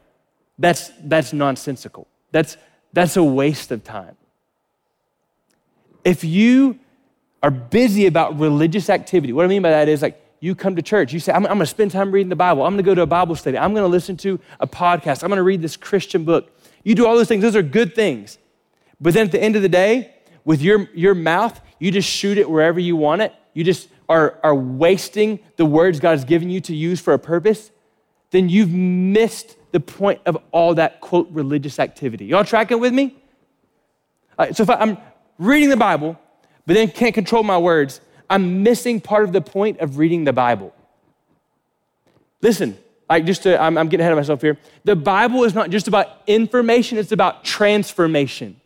That's 0.59 0.91
that's 1.03 1.33
nonsensical. 1.33 2.07
That's 2.31 2.57
that's 2.93 3.17
a 3.17 3.25
waste 3.25 3.71
of 3.71 3.85
time. 3.85 4.17
If 6.05 6.25
you 6.25 6.79
are 7.43 7.51
busy 7.51 8.07
about 8.07 8.39
religious 8.39 8.91
activity, 8.91 9.33
what 9.33 9.45
I 9.45 9.49
mean 9.49 9.63
by 9.63 9.71
that 9.71 9.89
is 9.89 10.03
like 10.03 10.23
you 10.43 10.57
come 10.57 10.75
to 10.75 10.83
church. 10.83 11.13
You 11.13 11.21
say, 11.21 11.33
I'm, 11.33 11.47
I'm 11.47 11.53
going 11.53 11.61
to 11.61 11.67
spend 11.67 11.93
time 11.93 12.11
reading 12.11 12.29
the 12.29 12.37
Bible. 12.37 12.65
I'm 12.65 12.73
going 12.73 12.85
to 12.85 12.91
go 12.91 12.97
to 12.97 13.03
a 13.03 13.07
Bible 13.07 13.37
study. 13.37 13.57
I'm 13.57 13.73
going 13.73 13.85
to 13.85 13.89
listen 13.89 14.17
to 14.19 14.41
a 14.59 14.67
podcast. 14.67 15.23
I'm 15.23 15.29
going 15.29 15.37
to 15.37 15.45
read 15.45 15.63
this 15.63 15.77
Christian 15.77 16.25
book. 16.25 16.51
You 16.83 16.97
do 16.97 17.07
all 17.07 17.17
those 17.17 17.29
things. 17.29 17.43
Those 17.43 17.55
are 17.55 17.63
good 17.63 17.95
things. 17.95 18.39
But 19.01 19.15
then 19.15 19.27
at 19.27 19.33
the 19.33 19.41
end 19.41 19.55
of 19.55 19.63
the 19.63 19.69
day, 19.69 20.17
with 20.45 20.61
your, 20.61 20.89
your 20.95 21.15
mouth, 21.15 21.61
you 21.79 21.93
just 21.93 22.09
shoot 22.09 22.39
it 22.39 22.51
wherever 22.51 22.81
you 22.81 22.97
want 22.97 23.23
it. 23.23 23.33
You 23.55 23.63
just 23.63 23.89
are, 24.09 24.39
are 24.43 24.55
wasting 24.55 25.39
the 25.57 25.65
words 25.65 26.01
God 26.01 26.11
has 26.11 26.25
given 26.25 26.51
you 26.51 26.61
to 26.63 26.75
use 26.75 27.01
for 27.01 27.15
a 27.15 27.19
purpose. 27.19 27.71
Then 28.31 28.49
you've 28.49 28.73
missed 28.73 29.57
the 29.73 29.81
point 29.81 30.21
of 30.27 30.39
all 30.53 30.75
that, 30.75 31.01
quote, 31.01 31.29
religious 31.31 31.79
activity. 31.79 32.27
Y'all 32.27 32.45
tracking 32.45 32.81
with 32.81 32.93
me? 32.93 33.17
so 34.53 34.65
if 34.65 34.71
I, 34.71 34.75
I'm 34.75 34.99
reading 35.39 35.69
the 35.69 35.77
Bible, 35.77 36.19
but 36.67 36.75
then 36.75 36.91
can't 36.91 37.15
control 37.15 37.43
my 37.43 37.59
words, 37.59 38.01
I'm 38.29 38.63
missing 38.63 39.01
part 39.01 39.25
of 39.25 39.33
the 39.33 39.41
point 39.41 39.81
of 39.81 39.99
reading 39.99 40.25
the 40.25 40.33
Bible. 40.33 40.75
Listen, 42.41 42.77
like 43.09 43.25
just 43.25 43.43
to, 43.45 43.61
I'm, 43.61 43.77
I'm 43.79 43.89
getting 43.89 44.03
ahead 44.03 44.13
of 44.13 44.19
myself 44.19 44.41
here. 44.41 44.59
The 44.85 44.97
Bible 44.97 45.45
is 45.45 45.55
not 45.55 45.71
just 45.71 45.87
about 45.87 46.09
information, 46.27 46.99
it's 46.99 47.13
about 47.13 47.45
transformation. 47.45 48.61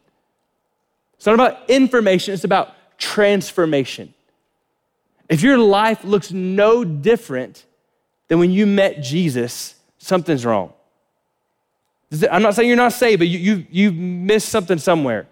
It's 1.16 1.26
not 1.26 1.34
about 1.34 1.68
information, 1.68 2.32
it's 2.32 2.44
about 2.44 2.74
transformation. 2.98 4.14
If 5.28 5.42
your 5.42 5.58
life 5.58 6.04
looks 6.04 6.30
no 6.32 6.84
different 6.84 7.64
than 8.28 8.38
when 8.38 8.50
you 8.50 8.66
met 8.66 9.02
Jesus, 9.02 9.74
something's 9.98 10.44
wrong. 10.44 10.72
I'm 12.30 12.42
not 12.42 12.54
saying 12.54 12.68
you're 12.68 12.76
not 12.76 12.92
saved, 12.92 13.18
but 13.18 13.28
you, 13.28 13.38
you, 13.38 13.66
you 13.70 13.92
missed 13.92 14.48
something 14.48 14.78
somewhere. 14.78 15.26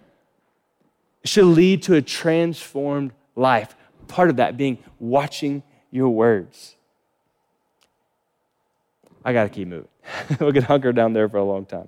It 1.23 1.29
should 1.29 1.45
lead 1.45 1.83
to 1.83 1.95
a 1.95 2.01
transformed 2.01 3.11
life 3.35 3.75
part 4.07 4.29
of 4.29 4.35
that 4.37 4.57
being 4.57 4.77
watching 4.99 5.63
your 5.91 6.09
words. 6.09 6.75
I 9.23 9.33
got 9.33 9.43
to 9.43 9.49
keep 9.49 9.67
moving. 9.67 9.87
we'll 10.39 10.51
get 10.51 10.63
hunkered 10.63 10.95
down 10.95 11.13
there 11.13 11.27
for 11.27 11.37
a 11.37 11.43
long 11.43 11.65
time. 11.65 11.87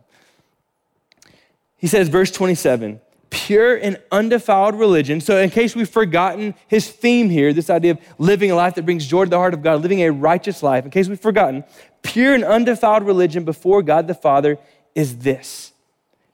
He 1.78 1.88
says, 1.88 2.10
verse 2.10 2.32
27, 2.32 3.00
pure 3.38 3.76
and 3.76 4.00
undefiled 4.12 4.74
religion. 4.74 5.22
So, 5.22 5.38
in 5.38 5.52
case 5.52 5.76
we've 5.76 5.88
forgotten 5.88 6.56
his 6.68 6.90
theme 6.90 7.30
here, 7.30 7.54
this 7.54 7.70
idea 7.70 7.92
of 7.92 8.00
living 8.18 8.50
a 8.50 8.56
life 8.56 8.74
that 8.76 8.84
brings 8.84 9.06
joy 9.06 9.26
to 9.26 9.30
the 9.30 9.38
heart 9.38 9.54
of 9.54 9.62
God, 9.62 9.84
living 9.84 10.02
a 10.02 10.12
righteous 10.12 10.64
life, 10.64 10.86
in 10.86 10.92
case 10.92 11.08
we've 11.08 11.20
forgotten, 11.20 11.64
pure 12.02 12.34
and 12.34 12.44
undefiled 12.44 13.04
religion 13.04 13.46
before 13.46 13.84
God 13.84 14.08
the 14.08 14.16
Father 14.16 14.58
is 14.96 15.20
this 15.20 15.72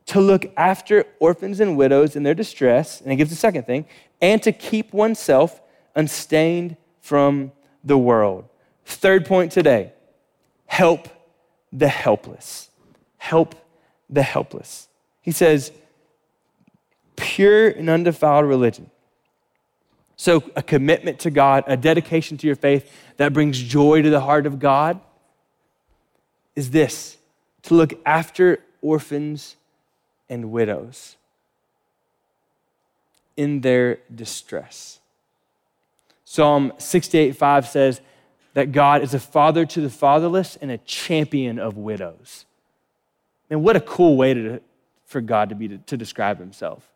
to 0.06 0.22
look 0.22 0.46
after 0.56 1.06
orphans 1.20 1.60
and 1.60 1.78
widows 1.78 2.16
in 2.16 2.24
their 2.24 2.34
distress, 2.34 3.02
and 3.02 3.12
he 3.12 3.18
gives 3.18 3.32
a 3.34 3.36
second 3.36 3.64
thing, 3.66 3.86
and 4.22 4.42
to 4.42 4.54
keep 4.54 4.94
oneself 4.94 5.62
unstained 5.96 6.78
from 7.02 7.52
the 7.84 7.98
world. 7.98 8.46
Third 8.86 9.26
point 9.26 9.52
today 9.52 9.92
help 10.66 11.10
the 11.74 11.90
helpless. 11.90 12.70
Help 13.18 13.56
the 14.10 14.24
helpless. 14.24 14.88
He 15.22 15.32
says, 15.32 15.72
pure 17.24 17.70
and 17.70 17.90
undefiled 17.90 18.46
religion. 18.46 18.92
So, 20.18 20.44
a 20.56 20.62
commitment 20.62 21.20
to 21.20 21.32
God, 21.32 21.64
a 21.66 21.76
dedication 21.76 22.38
to 22.38 22.48
your 22.48 22.56
faith 22.56 22.92
that 23.18 23.34
brings 23.34 23.60
joy 23.60 24.02
to 24.02 24.10
the 24.10 24.20
heart 24.20 24.46
of 24.46 24.60
God 24.60 25.00
is 26.56 26.70
this 26.70 27.18
to 27.64 27.74
look 27.74 27.94
after 28.06 28.60
orphans 28.82 29.56
and 30.30 30.52
widows 30.52 31.16
in 33.36 33.62
their 33.62 34.00
distress. 34.14 35.00
Psalm 36.26 36.74
68 36.78 37.36
5 37.36 37.68
says 37.68 38.02
that 38.54 38.72
God 38.72 39.02
is 39.02 39.14
a 39.14 39.20
father 39.20 39.66
to 39.66 39.82
the 39.82 39.90
fatherless 39.90 40.58
and 40.62 40.70
a 40.70 40.78
champion 40.80 41.58
of 41.58 41.76
widows. 41.76 42.46
And 43.50 43.64
what 43.64 43.76
a 43.76 43.82
cool 43.82 44.16
way 44.16 44.34
to, 44.34 44.62
for 45.06 45.22
God 45.22 45.50
to 45.50 45.56
be 45.56 45.68
to, 45.70 45.78
to 45.80 45.98
describe 45.98 46.38
himself 46.38 46.93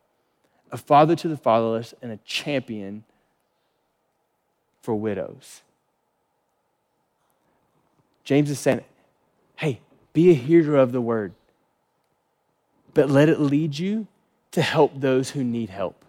a 0.71 0.77
father 0.77 1.15
to 1.15 1.27
the 1.27 1.37
fatherless 1.37 1.93
and 2.01 2.11
a 2.11 2.17
champion 2.25 3.03
for 4.81 4.95
widows. 4.95 5.61
James 8.23 8.49
is 8.49 8.59
saying, 8.59 8.83
hey, 9.55 9.79
be 10.13 10.29
a 10.29 10.33
hearer 10.33 10.77
of 10.77 10.91
the 10.91 11.01
word, 11.01 11.33
but 12.93 13.09
let 13.09 13.29
it 13.29 13.39
lead 13.39 13.77
you 13.79 14.07
to 14.51 14.61
help 14.61 14.91
those 14.99 15.29
who 15.29 15.43
need 15.43 15.69
help. 15.69 16.03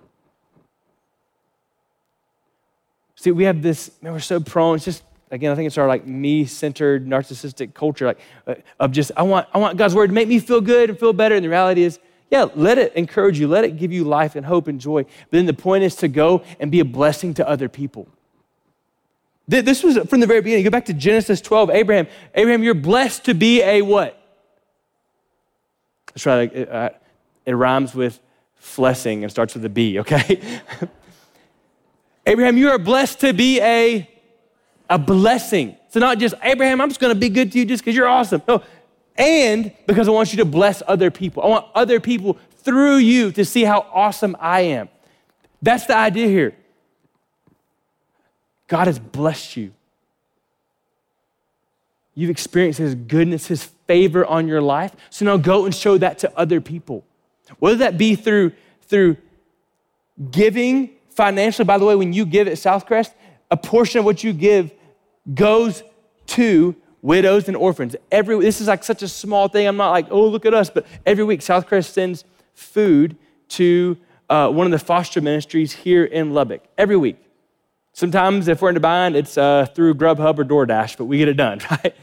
See, 3.15 3.31
we 3.31 3.45
have 3.45 3.63
this, 3.63 3.91
man, 4.01 4.13
we're 4.13 4.21
so 4.21 4.41
prone, 4.41 4.77
it's 4.77 4.85
just, 4.85 5.03
again, 5.31 5.53
I 5.53 5.55
think 5.57 5.67
it's 5.67 5.77
our 5.77 5.89
like 5.89 6.07
me-centered, 6.07 7.07
narcissistic 7.07 7.75
culture, 7.75 8.07
like 8.07 8.21
uh, 8.47 8.55
of 8.81 8.93
just, 8.93 9.13
I 9.17 9.23
want, 9.23 9.49
I 9.53 9.59
want 9.59 9.77
God's 9.77 9.95
word 9.95 10.07
to 10.07 10.13
make 10.13 10.29
me 10.29 10.39
feel 10.39 10.61
good 10.61 10.91
and 10.91 10.99
feel 10.99 11.13
better. 11.13 11.35
And 11.35 11.45
the 11.45 11.49
reality 11.49 11.83
is, 11.83 11.99
yeah, 12.31 12.47
let 12.55 12.79
it 12.79 12.95
encourage 12.95 13.39
you, 13.39 13.49
let 13.49 13.65
it 13.65 13.79
give 13.79 13.93
you 13.93 14.05
life 14.05 14.37
and 14.37 14.45
hope 14.45 14.69
and 14.69 14.81
joy. 14.81 15.05
But 15.05 15.31
then 15.31 15.47
the 15.47 15.55
point 15.55 15.85
is 15.85 15.95
to 15.97 16.09
go 16.09 16.43
and 16.61 16.71
be 16.71 16.81
a 16.81 16.85
blessing 16.85 17.35
to 17.35 17.49
other 17.49 17.69
people. 17.69 18.07
This 19.47 19.83
was 19.83 19.97
from 20.09 20.21
the 20.21 20.27
very 20.27 20.43
beginning. 20.43 20.65
Go 20.65 20.71
back 20.71 20.85
to 20.87 20.93
Genesis 20.93 21.41
12. 21.41 21.71
Abraham, 21.71 22.07
Abraham, 22.35 22.63
you're 22.63 22.75
blessed 22.75 23.25
to 23.25 23.35
be 23.35 23.63
a 23.63 23.81
what? 23.81 24.23
Let's 26.11 26.23
try 26.23 26.43
it. 26.43 26.69
Uh, 26.69 26.91
it 27.47 27.53
rhymes 27.53 27.95
with 27.95 28.21
flessing 28.57 29.25
and 29.25 29.31
starts 29.31 29.55
with 29.55 29.65
a 29.65 29.71
B, 29.71 30.01
okay? 30.01 30.61
Abraham, 32.27 32.59
you 32.59 32.69
are 32.69 32.79
blessed 32.79 33.21
to 33.21 33.33
be 33.33 33.59
a, 33.63 34.07
a 34.91 34.99
blessing. 34.99 35.77
So, 35.89 36.01
not 36.01 36.19
just, 36.19 36.35
Abraham, 36.43 36.83
I'm 36.83 36.91
just 36.91 37.01
gonna 37.01 37.15
be 37.15 37.31
good 37.31 37.51
to 37.53 37.59
you 37.59 37.65
just 37.65 37.83
because 37.83 37.97
you're 37.97 38.09
awesome. 38.09 38.43
No, 38.47 38.63
and 39.19 39.73
because 39.87 40.07
I 40.07 40.13
want 40.13 40.33
you 40.33 40.39
to 40.39 40.45
bless 40.45 40.83
other 40.87 41.11
people. 41.11 41.43
I 41.43 41.49
want 41.49 41.67
other 41.75 41.99
people 41.99 42.39
through 42.59 42.97
you 42.97 43.33
to 43.33 43.45
see 43.45 43.65
how 43.65 43.87
awesome 43.93 44.37
I 44.39 44.61
am. 44.61 44.89
That's 45.61 45.87
the 45.87 45.97
idea 45.97 46.29
here. 46.29 46.55
God 48.69 48.87
has 48.87 48.99
blessed 48.99 49.57
you. 49.57 49.73
You've 52.15 52.31
experienced 52.31 52.79
His 52.79 52.95
goodness, 52.95 53.47
His 53.47 53.65
favor 53.87 54.25
on 54.25 54.47
your 54.47 54.61
life. 54.61 54.93
So 55.11 55.25
now 55.25 55.37
go 55.37 55.65
and 55.65 55.75
show 55.75 55.99
that 55.99 56.19
to 56.21 56.39
other 56.39 56.61
people. 56.61 57.05
Whether 57.59 57.79
that 57.79 57.99
be 57.99 58.15
through, 58.15 58.53
through 58.83 59.17
giving 60.31 60.91
financially, 61.11 61.65
by 61.65 61.79
the 61.79 61.85
way, 61.85 61.97
when 61.97 62.13
you 62.13 62.25
give 62.25 62.47
at 62.47 62.55
Southcrest, 62.55 63.13
a 63.51 63.57
portion 63.57 63.99
of 63.99 64.05
what 64.05 64.23
you 64.23 64.33
give 64.33 64.73
goes 65.35 65.83
to 66.27 66.77
widows 67.03 67.49
and 67.49 67.57
orphans. 67.57 67.97
Every 68.11 68.39
this 68.41 68.61
is 68.61 68.69
like 68.69 68.85
such 68.85 69.03
a 69.03 69.09
small 69.09 69.49
thing. 69.49 69.67
I'm 69.67 69.77
not 69.77 69.91
like, 69.91 70.07
oh, 70.11 70.27
look 70.27 70.47
at 70.47 70.55
us, 70.55 70.71
but 70.71 70.87
every 71.07 71.25
week 71.25 71.43
South 71.43 71.67
Southcrest 71.67 71.93
sends 71.93 72.25
food 72.55 73.17
to 73.51 73.97
uh, 74.29 74.51
one 74.51 74.67
of 74.67 74.73
the 74.73 74.79
foster 74.79 75.21
ministries 75.21 75.73
here 75.73 76.05
in 76.05 76.35
Lubbock. 76.35 76.63
Every 76.77 76.97
week. 76.97 77.17
Sometimes, 77.93 78.47
if 78.47 78.63
we're 78.63 78.71
in 78.71 78.77
a 78.77 78.81
bind, 78.81 79.17
it's 79.17 79.37
uh, 79.37 79.67
through 79.75 79.95
Grubhub 79.95 80.39
or 80.39 80.45
DoorDash, 80.45 80.97
but 80.97 81.07
we 81.07 81.19
get 81.19 81.27
it 81.27 81.35
done, 81.35 81.61
right? 81.71 81.95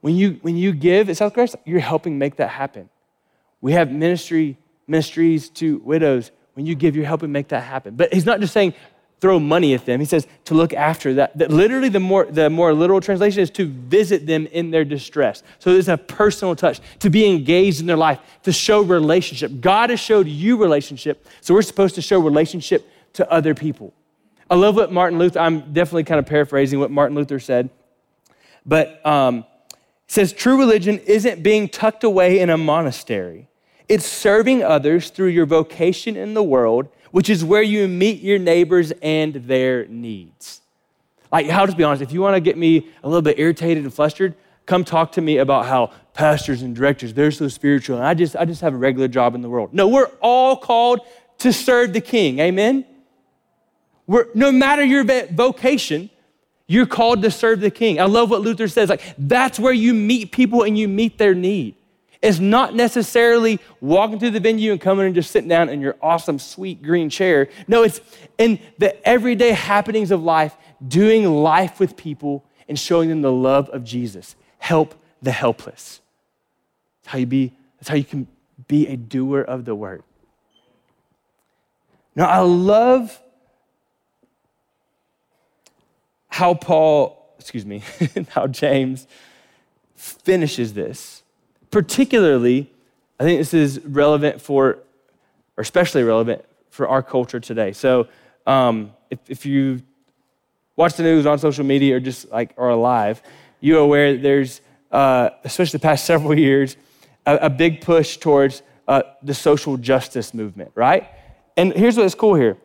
When 0.00 0.16
you 0.16 0.38
when 0.42 0.56
you 0.56 0.72
give 0.72 1.08
at 1.08 1.16
South 1.16 1.34
Southcrest, 1.34 1.56
you're 1.64 1.80
helping 1.80 2.18
make 2.18 2.36
that 2.36 2.48
happen. 2.48 2.88
We 3.60 3.72
have 3.72 3.90
ministry 3.90 4.58
ministries 4.86 5.48
to 5.50 5.78
widows. 5.78 6.30
When 6.54 6.66
you 6.66 6.74
give, 6.74 6.96
you're 6.96 7.06
helping 7.06 7.32
make 7.32 7.48
that 7.48 7.62
happen. 7.62 7.94
But 7.94 8.12
he's 8.12 8.26
not 8.26 8.40
just 8.40 8.52
saying 8.52 8.74
throw 9.20 9.38
money 9.38 9.74
at 9.74 9.84
them. 9.84 10.00
He 10.00 10.06
says 10.06 10.26
to 10.46 10.54
look 10.54 10.72
after 10.72 11.14
that. 11.14 11.36
that 11.38 11.50
literally, 11.50 11.88
the 11.88 12.00
more, 12.00 12.24
the 12.24 12.48
more 12.48 12.72
literal 12.72 13.00
translation 13.00 13.42
is 13.42 13.50
to 13.50 13.66
visit 13.66 14.26
them 14.26 14.46
in 14.46 14.70
their 14.70 14.84
distress. 14.84 15.42
So 15.58 15.72
there's 15.72 15.88
a 15.88 15.98
personal 15.98 16.56
touch, 16.56 16.80
to 17.00 17.10
be 17.10 17.26
engaged 17.26 17.80
in 17.80 17.86
their 17.86 17.96
life, 17.96 18.18
to 18.44 18.52
show 18.52 18.80
relationship. 18.80 19.60
God 19.60 19.90
has 19.90 20.00
showed 20.00 20.26
you 20.26 20.56
relationship, 20.56 21.26
so 21.40 21.54
we're 21.54 21.62
supposed 21.62 21.94
to 21.96 22.02
show 22.02 22.18
relationship 22.18 22.88
to 23.14 23.30
other 23.30 23.54
people. 23.54 23.92
I 24.48 24.56
love 24.56 24.74
what 24.74 24.90
Martin 24.90 25.18
Luther, 25.18 25.38
I'm 25.38 25.72
definitely 25.72 26.04
kind 26.04 26.18
of 26.18 26.26
paraphrasing 26.26 26.80
what 26.80 26.90
Martin 26.90 27.16
Luther 27.16 27.38
said, 27.38 27.70
but 28.66 29.04
um, 29.06 29.44
says 30.06 30.32
true 30.32 30.58
religion 30.58 30.98
isn't 30.98 31.42
being 31.42 31.68
tucked 31.68 32.04
away 32.04 32.40
in 32.40 32.50
a 32.50 32.56
monastery. 32.56 33.48
It's 33.88 34.06
serving 34.06 34.62
others 34.62 35.10
through 35.10 35.28
your 35.28 35.46
vocation 35.46 36.16
in 36.16 36.34
the 36.34 36.42
world 36.42 36.88
which 37.10 37.28
is 37.30 37.44
where 37.44 37.62
you 37.62 37.88
meet 37.88 38.22
your 38.22 38.38
neighbors 38.38 38.92
and 39.02 39.34
their 39.34 39.86
needs. 39.86 40.60
Like, 41.32 41.48
I'll 41.48 41.66
just 41.66 41.78
be 41.78 41.84
honest, 41.84 42.02
if 42.02 42.12
you 42.12 42.20
want 42.20 42.36
to 42.36 42.40
get 42.40 42.56
me 42.58 42.88
a 43.02 43.08
little 43.08 43.22
bit 43.22 43.38
irritated 43.38 43.84
and 43.84 43.92
flustered, 43.94 44.34
come 44.66 44.84
talk 44.84 45.12
to 45.12 45.20
me 45.20 45.38
about 45.38 45.66
how 45.66 45.92
pastors 46.12 46.62
and 46.62 46.74
directors, 46.74 47.14
they're 47.14 47.30
so 47.30 47.48
spiritual, 47.48 47.96
and 47.96 48.06
I 48.06 48.14
just, 48.14 48.36
I 48.36 48.44
just 48.44 48.60
have 48.60 48.74
a 48.74 48.76
regular 48.76 49.08
job 49.08 49.34
in 49.34 49.42
the 49.42 49.48
world. 49.48 49.72
No, 49.72 49.88
we're 49.88 50.10
all 50.20 50.56
called 50.56 51.00
to 51.38 51.52
serve 51.52 51.92
the 51.92 52.00
king. 52.00 52.38
Amen? 52.40 52.84
We're, 54.06 54.26
no 54.34 54.50
matter 54.50 54.84
your 54.84 55.04
vocation, 55.04 56.10
you're 56.66 56.86
called 56.86 57.22
to 57.22 57.30
serve 57.30 57.60
the 57.60 57.70
king. 57.70 58.00
I 58.00 58.04
love 58.04 58.30
what 58.30 58.42
Luther 58.42 58.68
says. 58.68 58.88
Like, 58.88 59.02
that's 59.18 59.58
where 59.58 59.72
you 59.72 59.94
meet 59.94 60.32
people 60.32 60.62
and 60.62 60.76
you 60.78 60.88
meet 60.88 61.18
their 61.18 61.34
need. 61.34 61.74
It's 62.22 62.38
not 62.38 62.74
necessarily 62.74 63.60
walking 63.80 64.18
through 64.18 64.32
the 64.32 64.40
venue 64.40 64.72
and 64.72 64.80
coming 64.80 65.06
and 65.06 65.14
just 65.14 65.30
sitting 65.30 65.48
down 65.48 65.70
in 65.70 65.80
your 65.80 65.96
awesome, 66.02 66.38
sweet 66.38 66.82
green 66.82 67.08
chair. 67.08 67.48
No, 67.66 67.82
it's 67.82 68.00
in 68.36 68.58
the 68.76 69.08
everyday 69.08 69.52
happenings 69.52 70.10
of 70.10 70.22
life, 70.22 70.54
doing 70.86 71.24
life 71.24 71.80
with 71.80 71.96
people 71.96 72.44
and 72.68 72.78
showing 72.78 73.08
them 73.08 73.22
the 73.22 73.32
love 73.32 73.70
of 73.70 73.84
Jesus. 73.84 74.36
Help 74.58 74.94
the 75.22 75.32
helpless. 75.32 76.02
That's 77.02 77.12
how 77.12 77.18
you 77.18 77.26
be, 77.26 77.54
that's 77.78 77.88
how 77.88 77.96
you 77.96 78.04
can 78.04 78.28
be 78.68 78.86
a 78.86 78.96
doer 78.96 79.40
of 79.40 79.64
the 79.64 79.74
word. 79.74 80.02
Now, 82.14 82.26
I 82.26 82.40
love 82.40 83.18
how 86.28 86.52
Paul, 86.52 87.34
excuse 87.38 87.64
me, 87.64 87.82
how 88.28 88.46
James 88.46 89.06
finishes 89.96 90.74
this 90.74 91.19
particularly, 91.70 92.70
I 93.18 93.24
think 93.24 93.38
this 93.38 93.54
is 93.54 93.80
relevant 93.80 94.40
for, 94.40 94.78
or 95.56 95.62
especially 95.62 96.02
relevant 96.02 96.44
for 96.70 96.88
our 96.88 97.02
culture 97.02 97.40
today. 97.40 97.72
So 97.72 98.08
um, 98.46 98.92
if, 99.10 99.18
if 99.28 99.46
you 99.46 99.82
watch 100.76 100.94
the 100.94 101.02
news 101.02 101.26
on 101.26 101.38
social 101.38 101.64
media 101.64 101.96
or 101.96 102.00
just 102.00 102.30
like 102.30 102.54
are 102.56 102.70
alive, 102.70 103.22
you're 103.60 103.80
aware 103.80 104.14
that 104.14 104.22
there's, 104.22 104.60
uh, 104.90 105.30
especially 105.44 105.78
the 105.78 105.82
past 105.82 106.04
several 106.12 106.38
years, 106.38 106.76
a, 107.26 107.36
a 107.36 107.50
big 107.50 107.80
push 107.80 108.16
towards 108.16 108.62
uh, 108.88 109.02
the 109.22 109.34
social 109.34 109.76
justice 109.76 110.34
movement, 110.34 110.72
right? 110.74 111.08
And 111.56 111.72
here's 111.72 111.96
what's 111.96 112.14
cool 112.14 112.34
here. 112.34 112.56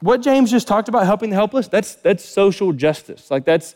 What 0.00 0.20
James 0.20 0.50
just 0.50 0.68
talked 0.68 0.88
about, 0.88 1.06
helping 1.06 1.30
the 1.30 1.36
helpless, 1.36 1.68
that's, 1.68 1.94
that's 1.94 2.24
social 2.24 2.72
justice. 2.72 3.30
Like 3.30 3.44
that's, 3.44 3.74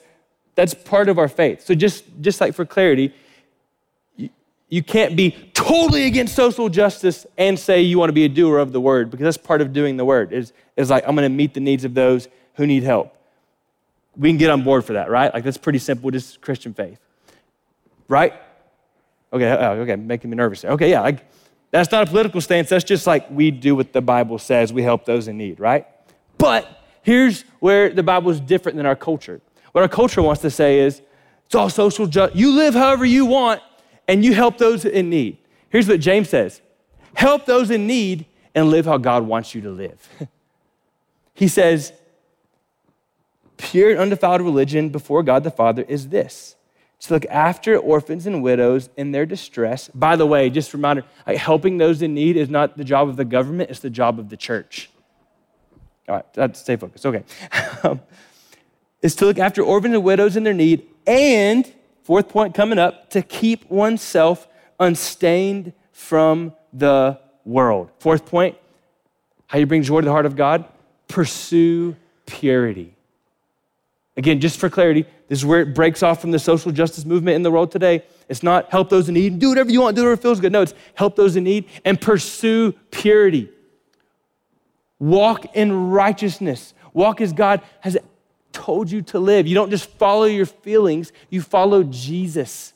that's 0.54 0.74
part 0.74 1.08
of 1.08 1.18
our 1.18 1.28
faith. 1.28 1.64
So 1.64 1.74
just, 1.74 2.04
just 2.20 2.40
like 2.40 2.54
for 2.54 2.66
clarity, 2.66 3.14
you 4.70 4.84
can't 4.84 5.16
be 5.16 5.32
totally 5.52 6.06
against 6.06 6.34
social 6.34 6.68
justice 6.68 7.26
and 7.36 7.58
say 7.58 7.82
you 7.82 7.98
want 7.98 8.08
to 8.08 8.14
be 8.14 8.24
a 8.24 8.28
doer 8.28 8.58
of 8.58 8.72
the 8.72 8.80
word 8.80 9.10
because 9.10 9.24
that's 9.24 9.36
part 9.36 9.60
of 9.60 9.72
doing 9.72 9.96
the 9.96 10.04
word 10.04 10.32
is, 10.32 10.52
is 10.76 10.88
like 10.88 11.04
i'm 11.06 11.14
going 11.14 11.30
to 11.30 11.36
meet 11.36 11.52
the 11.52 11.60
needs 11.60 11.84
of 11.84 11.92
those 11.92 12.28
who 12.54 12.66
need 12.66 12.82
help. 12.82 13.16
We 14.16 14.28
can 14.28 14.38
get 14.38 14.50
on 14.50 14.62
board 14.62 14.84
for 14.84 14.94
that 14.94 15.10
right? 15.10 15.32
Like 15.32 15.44
that's 15.44 15.58
pretty 15.58 15.78
simple 15.80 16.10
just 16.10 16.40
christian 16.40 16.72
faith. 16.72 16.98
Right? 18.08 18.32
Okay 19.32 19.46
oh, 19.50 19.72
okay 19.80 19.96
making 19.96 20.30
me 20.30 20.36
nervous 20.36 20.64
okay 20.64 20.90
yeah 20.90 21.00
like, 21.00 21.26
that's 21.70 21.92
not 21.92 22.08
a 22.08 22.10
political 22.10 22.40
stance 22.40 22.68
that's 22.68 22.84
just 22.84 23.06
like 23.06 23.30
we 23.30 23.50
do 23.50 23.76
what 23.76 23.92
the 23.92 24.00
bible 24.00 24.38
says 24.38 24.72
we 24.72 24.82
help 24.82 25.04
those 25.04 25.28
in 25.28 25.36
need 25.36 25.60
right? 25.60 25.86
But 26.38 26.84
here's 27.02 27.42
where 27.58 27.90
the 27.90 28.02
bible 28.02 28.30
is 28.30 28.40
different 28.40 28.76
than 28.76 28.86
our 28.86 28.96
culture. 28.96 29.40
What 29.72 29.82
our 29.82 29.88
culture 29.88 30.22
wants 30.22 30.42
to 30.42 30.50
say 30.50 30.80
is 30.80 31.02
it's 31.46 31.54
all 31.54 31.70
social 31.70 32.06
justice 32.06 32.38
you 32.38 32.52
live 32.52 32.74
however 32.74 33.04
you 33.04 33.26
want 33.26 33.62
and 34.10 34.24
you 34.24 34.34
help 34.34 34.58
those 34.58 34.84
in 34.84 35.08
need. 35.08 35.38
Here's 35.68 35.86
what 35.86 36.00
James 36.00 36.28
says 36.28 36.60
help 37.14 37.46
those 37.46 37.70
in 37.70 37.86
need 37.86 38.26
and 38.54 38.68
live 38.68 38.84
how 38.84 38.98
God 38.98 39.22
wants 39.22 39.54
you 39.54 39.60
to 39.62 39.70
live. 39.70 40.08
he 41.34 41.46
says, 41.46 41.92
pure 43.56 43.90
and 43.90 44.00
undefiled 44.00 44.40
religion 44.40 44.88
before 44.88 45.22
God 45.22 45.44
the 45.44 45.50
Father 45.50 45.84
is 45.86 46.08
this 46.08 46.56
to 47.00 47.14
look 47.14 47.24
after 47.26 47.78
orphans 47.78 48.26
and 48.26 48.42
widows 48.42 48.90
in 48.96 49.12
their 49.12 49.24
distress. 49.24 49.88
By 49.94 50.16
the 50.16 50.26
way, 50.26 50.50
just 50.50 50.74
a 50.74 50.76
reminder 50.76 51.04
like 51.26 51.38
helping 51.38 51.78
those 51.78 52.02
in 52.02 52.12
need 52.12 52.36
is 52.36 52.50
not 52.50 52.76
the 52.76 52.84
job 52.84 53.08
of 53.08 53.16
the 53.16 53.24
government, 53.24 53.70
it's 53.70 53.80
the 53.80 53.90
job 53.90 54.18
of 54.18 54.28
the 54.28 54.36
church. 54.36 54.90
All 56.08 56.22
right, 56.36 56.56
stay 56.56 56.76
focused. 56.76 57.06
Okay. 57.06 57.24
Um, 57.82 58.02
is 59.00 59.14
to 59.16 59.24
look 59.24 59.38
after 59.38 59.62
orphans 59.62 59.94
and 59.94 60.04
widows 60.04 60.36
in 60.36 60.44
their 60.44 60.52
need 60.52 60.86
and 61.06 61.72
Fourth 62.02 62.28
point 62.28 62.54
coming 62.54 62.78
up 62.78 63.10
to 63.10 63.22
keep 63.22 63.70
oneself 63.70 64.48
unstained 64.78 65.72
from 65.92 66.54
the 66.72 67.18
world. 67.44 67.90
Fourth 67.98 68.26
point, 68.26 68.56
how 69.46 69.58
you 69.58 69.66
bring 69.66 69.82
joy 69.82 70.00
to 70.00 70.04
the 70.04 70.10
heart 70.10 70.26
of 70.26 70.36
God? 70.36 70.64
Pursue 71.08 71.96
purity. 72.26 72.94
Again, 74.16 74.40
just 74.40 74.58
for 74.58 74.68
clarity, 74.68 75.06
this 75.28 75.38
is 75.38 75.44
where 75.46 75.60
it 75.60 75.74
breaks 75.74 76.02
off 76.02 76.20
from 76.20 76.30
the 76.30 76.38
social 76.38 76.72
justice 76.72 77.04
movement 77.04 77.36
in 77.36 77.42
the 77.42 77.50
world 77.50 77.70
today. 77.70 78.04
It's 78.28 78.42
not 78.42 78.70
help 78.70 78.90
those 78.90 79.08
in 79.08 79.14
need, 79.14 79.38
do 79.38 79.48
whatever 79.48 79.70
you 79.70 79.80
want, 79.80 79.96
do 79.96 80.02
whatever 80.02 80.20
feels 80.20 80.40
good. 80.40 80.52
No, 80.52 80.62
it's 80.62 80.74
help 80.94 81.16
those 81.16 81.36
in 81.36 81.44
need 81.44 81.66
and 81.84 82.00
pursue 82.00 82.72
purity. 82.90 83.50
Walk 84.98 85.56
in 85.56 85.90
righteousness. 85.90 86.74
Walk 86.92 87.20
as 87.20 87.32
God 87.32 87.62
has 87.80 87.96
told 88.52 88.90
you 88.90 89.02
to 89.02 89.18
live. 89.18 89.46
You 89.46 89.54
don't 89.54 89.70
just 89.70 89.88
follow 89.90 90.24
your 90.24 90.46
feelings, 90.46 91.12
you 91.28 91.42
follow 91.42 91.82
Jesus. 91.82 92.72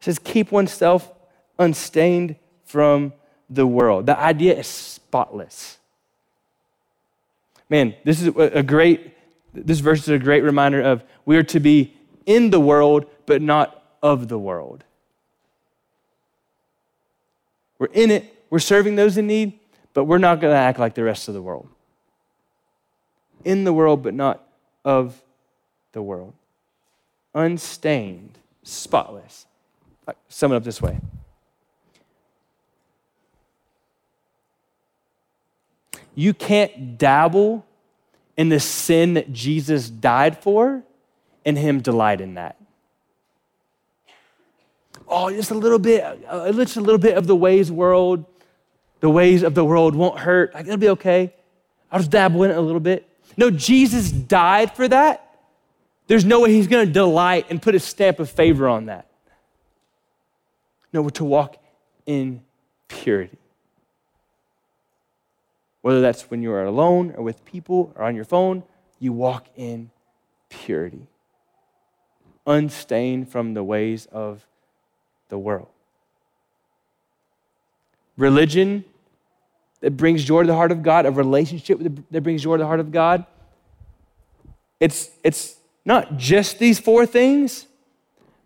It 0.00 0.04
says, 0.04 0.18
keep 0.18 0.50
oneself 0.50 1.10
unstained 1.58 2.36
from 2.64 3.12
the 3.48 3.66
world. 3.66 4.06
The 4.06 4.18
idea 4.18 4.58
is 4.58 4.66
spotless. 4.66 5.78
Man, 7.68 7.94
this 8.04 8.20
is 8.20 8.34
a 8.36 8.62
great, 8.62 9.14
this 9.54 9.80
verse 9.80 10.00
is 10.02 10.08
a 10.08 10.18
great 10.18 10.42
reminder 10.42 10.80
of 10.80 11.04
we 11.24 11.36
are 11.36 11.42
to 11.44 11.60
be 11.60 11.94
in 12.26 12.50
the 12.50 12.60
world, 12.60 13.06
but 13.26 13.40
not 13.40 13.96
of 14.02 14.28
the 14.28 14.38
world. 14.38 14.84
We're 17.78 17.86
in 17.86 18.10
it, 18.10 18.44
we're 18.50 18.58
serving 18.58 18.96
those 18.96 19.16
in 19.16 19.26
need, 19.26 19.58
but 19.94 20.04
we're 20.04 20.18
not 20.18 20.40
going 20.40 20.52
to 20.52 20.58
act 20.58 20.78
like 20.78 20.94
the 20.94 21.04
rest 21.04 21.28
of 21.28 21.34
the 21.34 21.42
world 21.42 21.68
in 23.44 23.64
the 23.64 23.72
world, 23.72 24.02
but 24.02 24.14
not 24.14 24.46
of 24.84 25.22
the 25.92 26.02
world. 26.02 26.34
Unstained, 27.34 28.38
spotless. 28.62 29.46
I 30.06 30.12
sum 30.28 30.52
it 30.52 30.56
up 30.56 30.64
this 30.64 30.82
way. 30.82 30.98
You 36.14 36.34
can't 36.34 36.98
dabble 36.98 37.64
in 38.36 38.48
the 38.48 38.60
sin 38.60 39.14
that 39.14 39.32
Jesus 39.32 39.88
died 39.88 40.38
for 40.38 40.82
and 41.44 41.56
Him 41.56 41.80
delight 41.80 42.20
in 42.20 42.34
that. 42.34 42.56
Oh, 45.08 45.30
just 45.30 45.50
a 45.50 45.54
little 45.54 45.78
bit, 45.78 46.02
uh, 46.28 46.52
just 46.52 46.76
a 46.76 46.80
little 46.80 46.98
bit 46.98 47.16
of 47.16 47.26
the 47.26 47.36
ways 47.36 47.70
world, 47.70 48.24
the 49.00 49.10
ways 49.10 49.42
of 49.42 49.54
the 49.54 49.64
world 49.64 49.94
won't 49.94 50.18
hurt. 50.18 50.52
It'll 50.58 50.76
be 50.76 50.88
okay. 50.90 51.32
I'll 51.90 51.98
just 51.98 52.10
dabble 52.10 52.42
in 52.44 52.50
it 52.50 52.56
a 52.56 52.60
little 52.60 52.80
bit. 52.80 53.08
No, 53.36 53.50
Jesus 53.50 54.10
died 54.10 54.74
for 54.76 54.86
that. 54.88 55.28
There's 56.06 56.24
no 56.24 56.40
way 56.40 56.52
he's 56.52 56.66
going 56.66 56.86
to 56.86 56.92
delight 56.92 57.46
and 57.48 57.60
put 57.62 57.74
a 57.74 57.80
stamp 57.80 58.18
of 58.18 58.30
favor 58.30 58.68
on 58.68 58.86
that. 58.86 59.06
No, 60.92 61.02
we're 61.02 61.10
to 61.10 61.24
walk 61.24 61.56
in 62.04 62.42
purity. 62.88 63.38
Whether 65.80 66.00
that's 66.00 66.30
when 66.30 66.42
you 66.42 66.52
are 66.52 66.64
alone 66.64 67.14
or 67.16 67.24
with 67.24 67.44
people 67.44 67.92
or 67.96 68.04
on 68.04 68.14
your 68.14 68.24
phone, 68.24 68.62
you 69.00 69.12
walk 69.12 69.46
in 69.56 69.90
purity. 70.50 71.06
unstained 72.46 73.28
from 73.28 73.54
the 73.54 73.62
ways 73.62 74.06
of 74.06 74.46
the 75.28 75.38
world. 75.38 75.68
Religion 78.16 78.84
that 79.82 79.96
brings 79.96 80.24
joy 80.24 80.42
to 80.42 80.46
the 80.46 80.54
heart 80.54 80.72
of 80.72 80.82
God, 80.82 81.04
a 81.04 81.10
relationship 81.10 81.78
that 82.10 82.20
brings 82.22 82.42
joy 82.42 82.56
to 82.56 82.62
the 82.62 82.66
heart 82.66 82.80
of 82.80 82.90
God. 82.90 83.26
It's, 84.80 85.10
it's 85.22 85.56
not 85.84 86.16
just 86.16 86.58
these 86.58 86.78
four 86.78 87.04
things, 87.04 87.66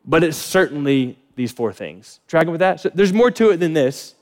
but 0.05 0.25
it's 0.25 0.37
certainly 0.37 1.19
these 1.37 1.53
four 1.53 1.73
things. 1.73 2.21
Tracking 2.27 2.51
with 2.51 2.61
that? 2.61 2.81
So 2.81 2.91
there's 2.93 3.13
more 3.13 3.31
to 3.31 3.51
it 3.51 3.59
than 3.59 3.75
this, 3.75 4.15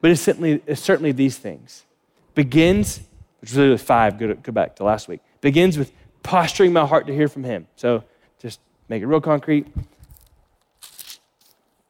but 0.00 0.12
it's 0.12 0.22
certainly, 0.22 0.62
it's 0.66 0.80
certainly 0.80 1.10
these 1.10 1.36
things. 1.36 1.84
Begins, 2.36 3.00
which 3.40 3.52
really 3.54 3.70
was 3.70 3.82
five, 3.82 4.18
go, 4.18 4.28
to, 4.28 4.34
go 4.34 4.52
back 4.52 4.76
to 4.76 4.84
last 4.84 5.08
week, 5.08 5.20
begins 5.40 5.76
with 5.76 5.92
posturing 6.22 6.72
my 6.72 6.86
heart 6.86 7.08
to 7.08 7.14
hear 7.14 7.28
from 7.28 7.42
Him. 7.42 7.66
So 7.74 8.04
just 8.38 8.60
make 8.88 9.02
it 9.02 9.06
real 9.06 9.20
concrete. 9.20 9.66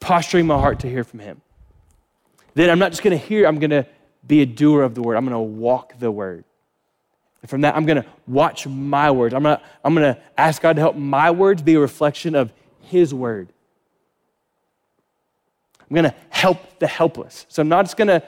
Posturing 0.01 0.47
my 0.47 0.59
heart 0.59 0.81
to 0.81 0.89
hear 0.89 1.05
from 1.05 1.21
Him. 1.21 1.43
Then 2.55 2.71
I'm 2.71 2.79
not 2.79 2.93
just 2.93 3.03
going 3.03 3.19
to 3.19 3.23
hear, 3.23 3.47
I'm 3.47 3.59
going 3.59 3.71
to 3.71 3.87
be 4.27 4.43
a 4.43 4.47
doer 4.47 4.83
of 4.83 4.95
the 4.95 5.03
word. 5.03 5.17
I'm 5.17 5.25
going 5.25 5.35
to 5.35 5.39
walk 5.39 5.99
the 5.99 6.11
word. 6.11 6.45
And 7.43 7.51
from 7.51 7.61
that, 7.63 7.77
I'm 7.77 7.87
going 7.87 8.03
to 8.03 8.09
watch 8.27 8.67
my 8.67 9.11
words. 9.11 9.35
I'm 9.35 9.43
going 9.43 9.57
to, 9.57 9.63
I'm 9.85 9.95
going 9.95 10.15
to 10.15 10.21
ask 10.37 10.61
God 10.61 10.77
to 10.77 10.83
help 10.83 10.97
my 10.97 11.31
words 11.31 11.63
be 11.63 11.75
a 11.75 11.81
reflection 11.81 12.35
of 12.35 12.53
His 12.81 13.15
word. 13.15 13.53
I'm 15.89 15.95
going 15.95 16.11
to 16.11 16.15
help 16.31 16.79
the 16.79 16.87
helpless. 16.87 17.47
So 17.49 17.63
I'm 17.63 17.69
not 17.69 17.85
just 17.85 17.97
going 17.97 18.09
to 18.09 18.23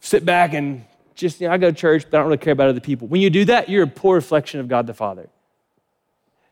sit 0.00 0.24
back 0.24 0.54
and 0.54 0.84
just, 1.14 1.40
you 1.40 1.48
know, 1.48 1.54
I 1.54 1.58
go 1.58 1.70
to 1.70 1.76
church, 1.76 2.04
but 2.10 2.16
I 2.16 2.20
don't 2.20 2.26
really 2.26 2.38
care 2.38 2.52
about 2.52 2.68
other 2.68 2.80
people. 2.80 3.08
When 3.08 3.20
you 3.20 3.30
do 3.30 3.44
that, 3.46 3.68
you're 3.68 3.84
a 3.84 3.88
poor 3.88 4.16
reflection 4.16 4.60
of 4.60 4.68
God 4.68 4.86
the 4.86 4.94
Father. 4.94 5.28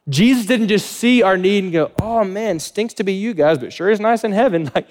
Jesus 0.09 0.47
didn't 0.47 0.69
just 0.69 0.93
see 0.93 1.23
our 1.23 1.37
need 1.37 1.65
and 1.65 1.73
go, 1.73 1.91
oh 2.01 2.25
man, 2.25 2.61
stinks 2.61 2.95
to 2.95 3.05
be 3.05 3.15
you 3.15 3.35
guys, 3.35 3.59
but 3.59 3.73
sure 3.73 3.91
is 3.91 4.01
nice 4.01 4.25
in 4.25 4.33
heaven. 4.33 4.71
Like, 4.75 4.89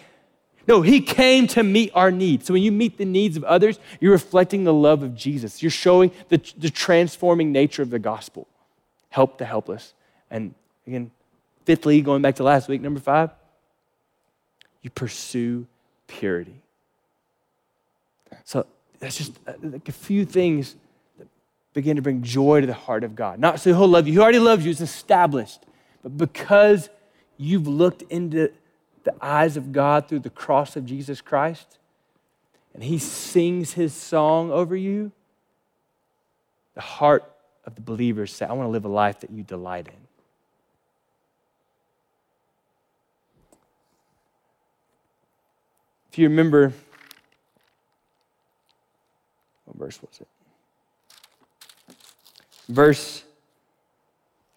no, 0.68 0.82
he 0.82 1.02
came 1.02 1.48
to 1.48 1.64
meet 1.64 1.92
our 1.94 2.12
needs. 2.12 2.46
So 2.48 2.54
when 2.54 2.64
you 2.64 2.72
meet 2.72 2.98
the 2.98 3.06
needs 3.06 3.36
of 3.36 3.44
others, 3.44 3.80
you're 4.00 4.14
reflecting 4.14 4.64
the 4.64 4.74
love 4.74 5.04
of 5.04 5.16
Jesus. 5.16 5.62
You're 5.62 5.72
showing 5.72 6.12
the, 6.30 6.42
the 6.58 6.70
transforming 6.70 7.52
nature 7.52 7.82
of 7.82 7.90
the 7.90 8.00
gospel. 8.00 8.48
Help 9.10 9.38
the 9.38 9.46
helpless. 9.46 9.94
And 10.32 10.54
again, 10.88 11.12
fifthly, 11.66 12.02
going 12.02 12.22
back 12.22 12.36
to 12.36 12.44
last 12.44 12.70
week, 12.70 12.82
number 12.82 13.00
five, 13.00 13.32
you 14.82 14.90
pursue 14.90 15.68
purity. 16.08 16.62
So 18.46 18.66
that's 19.00 19.18
just 19.18 19.34
uh, 19.46 19.54
like 19.62 19.88
a 19.90 19.94
few 19.94 20.26
things 20.26 20.76
that 21.18 21.28
begin 21.74 21.98
to 21.98 22.02
bring 22.02 22.22
joy 22.24 22.62
to 22.62 22.68
the 22.68 22.74
heart 22.74 23.04
of 23.04 23.16
God. 23.16 23.40
Not 23.40 23.60
so 23.60 23.74
he'll 23.74 23.88
love 23.88 24.08
you, 24.08 24.14
he 24.14 24.20
already 24.20 24.40
loves 24.40 24.66
you, 24.66 24.72
it's 24.72 24.82
established. 24.82 25.60
But 26.02 26.18
because 26.18 26.90
you've 27.38 27.68
looked 27.68 28.04
into 28.04 28.52
the 29.04 29.14
eyes 29.22 29.58
of 29.58 29.72
God 29.72 30.08
through 30.08 30.20
the 30.20 30.30
cross 30.30 30.76
of 30.76 30.86
Jesus 30.86 31.22
Christ, 31.22 31.78
and 32.74 32.84
he 32.84 32.98
sings 32.98 33.74
his 33.74 33.94
song 33.94 34.52
over 34.52 34.76
you, 34.76 35.12
the 36.76 36.82
heart 36.82 37.30
of 37.66 37.76
the 37.76 37.82
believers 37.82 38.34
say, 38.34 38.46
I 38.46 38.54
want 38.54 38.68
to 38.68 38.72
live 38.72 38.86
a 38.86 38.90
life 38.90 39.20
that 39.22 39.32
you 39.32 39.44
delight 39.44 39.88
in. 39.88 39.94
If 46.12 46.20
you 46.20 46.30
remember, 46.30 46.74
what 49.66 49.78
verse 49.78 50.00
was 50.02 50.22
it? 50.22 50.28
Verse 52.70 53.24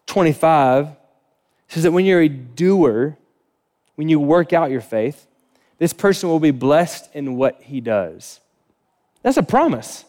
25 0.05 0.89
says 1.67 1.83
that 1.83 1.91
when 1.91 2.05
you're 2.05 2.21
a 2.21 2.29
doer, 2.29 3.17
when 3.97 4.07
you 4.07 4.19
work 4.19 4.53
out 4.53 4.71
your 4.71 4.81
faith, 4.81 5.27
this 5.79 5.91
person 5.91 6.29
will 6.29 6.39
be 6.39 6.51
blessed 6.51 7.09
in 7.13 7.35
what 7.35 7.61
he 7.61 7.81
does. 7.81 8.39
That's 9.23 9.37
a 9.37 9.43
promise. 9.43 10.05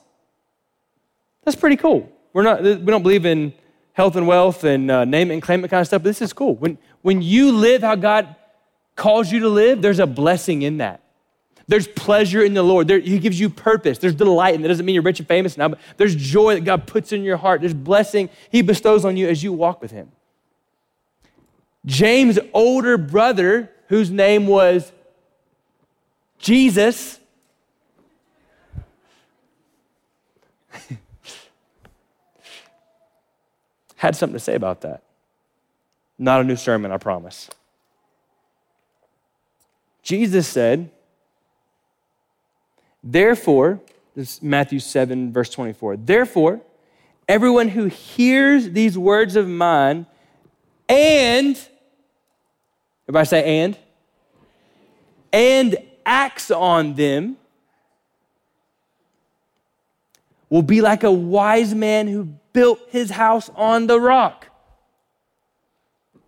That's 1.44 1.56
pretty 1.56 1.76
cool. 1.76 2.12
We're 2.32 2.42
not, 2.42 2.62
we 2.62 2.76
don't 2.76 3.02
believe 3.02 3.26
in 3.26 3.52
health 3.94 4.14
and 4.14 4.26
wealth 4.26 4.62
and 4.64 4.90
uh, 4.90 5.04
name 5.04 5.30
it 5.30 5.34
and 5.34 5.42
claim 5.42 5.64
it 5.64 5.68
kind 5.68 5.80
of 5.80 5.86
stuff, 5.86 6.02
but 6.02 6.08
this 6.08 6.22
is 6.22 6.32
cool. 6.32 6.54
When, 6.54 6.78
when 7.02 7.22
you 7.22 7.50
live 7.50 7.82
how 7.82 7.96
God 7.96 8.36
calls 8.94 9.32
you 9.32 9.40
to 9.40 9.48
live, 9.48 9.80
there's 9.82 9.98
a 9.98 10.06
blessing 10.06 10.62
in 10.62 10.78
that. 10.78 11.02
There's 11.66 11.88
pleasure 11.88 12.42
in 12.42 12.54
the 12.54 12.62
Lord. 12.62 12.88
There, 12.88 12.98
he 12.98 13.18
gives 13.18 13.40
you 13.40 13.50
purpose. 13.50 13.98
There's 13.98 14.14
delight, 14.14 14.54
and 14.54 14.64
that 14.64 14.68
doesn't 14.68 14.84
mean 14.84 14.94
you're 14.94 15.02
rich 15.02 15.18
and 15.18 15.28
famous 15.28 15.56
now, 15.56 15.68
but 15.68 15.78
there's 15.96 16.14
joy 16.14 16.54
that 16.54 16.64
God 16.64 16.86
puts 16.86 17.12
in 17.12 17.22
your 17.22 17.36
heart. 17.36 17.60
There's 17.60 17.74
blessing 17.74 18.30
He 18.50 18.62
bestows 18.62 19.04
on 19.04 19.16
you 19.16 19.28
as 19.28 19.42
you 19.42 19.52
walk 19.52 19.82
with 19.82 19.90
Him. 19.90 20.10
James' 21.84 22.38
older 22.54 22.98
brother, 22.98 23.70
whose 23.88 24.10
name 24.10 24.46
was 24.46 24.90
Jesus, 26.38 27.18
had 33.96 34.14
something 34.16 34.34
to 34.34 34.40
say 34.40 34.54
about 34.54 34.82
that. 34.82 35.02
Not 36.18 36.40
a 36.40 36.44
new 36.44 36.56
sermon, 36.56 36.92
I 36.92 36.96
promise. 36.96 37.50
Jesus 40.02 40.46
said, 40.48 40.90
Therefore, 43.02 43.80
this 44.14 44.36
is 44.36 44.42
Matthew 44.42 44.80
7, 44.80 45.32
verse 45.32 45.50
24. 45.50 45.96
Therefore, 45.98 46.60
everyone 47.28 47.68
who 47.68 47.86
hears 47.86 48.70
these 48.70 48.98
words 48.98 49.36
of 49.36 49.48
mine 49.48 50.06
and, 50.88 51.60
everybody 53.08 53.26
say 53.26 53.62
and, 53.62 53.78
and 55.32 55.78
acts 56.04 56.50
on 56.50 56.94
them 56.94 57.36
will 60.50 60.62
be 60.62 60.80
like 60.80 61.04
a 61.04 61.12
wise 61.12 61.74
man 61.74 62.06
who 62.06 62.24
built 62.52 62.80
his 62.90 63.10
house 63.10 63.50
on 63.54 63.86
the 63.86 63.98
rock. 63.98 64.48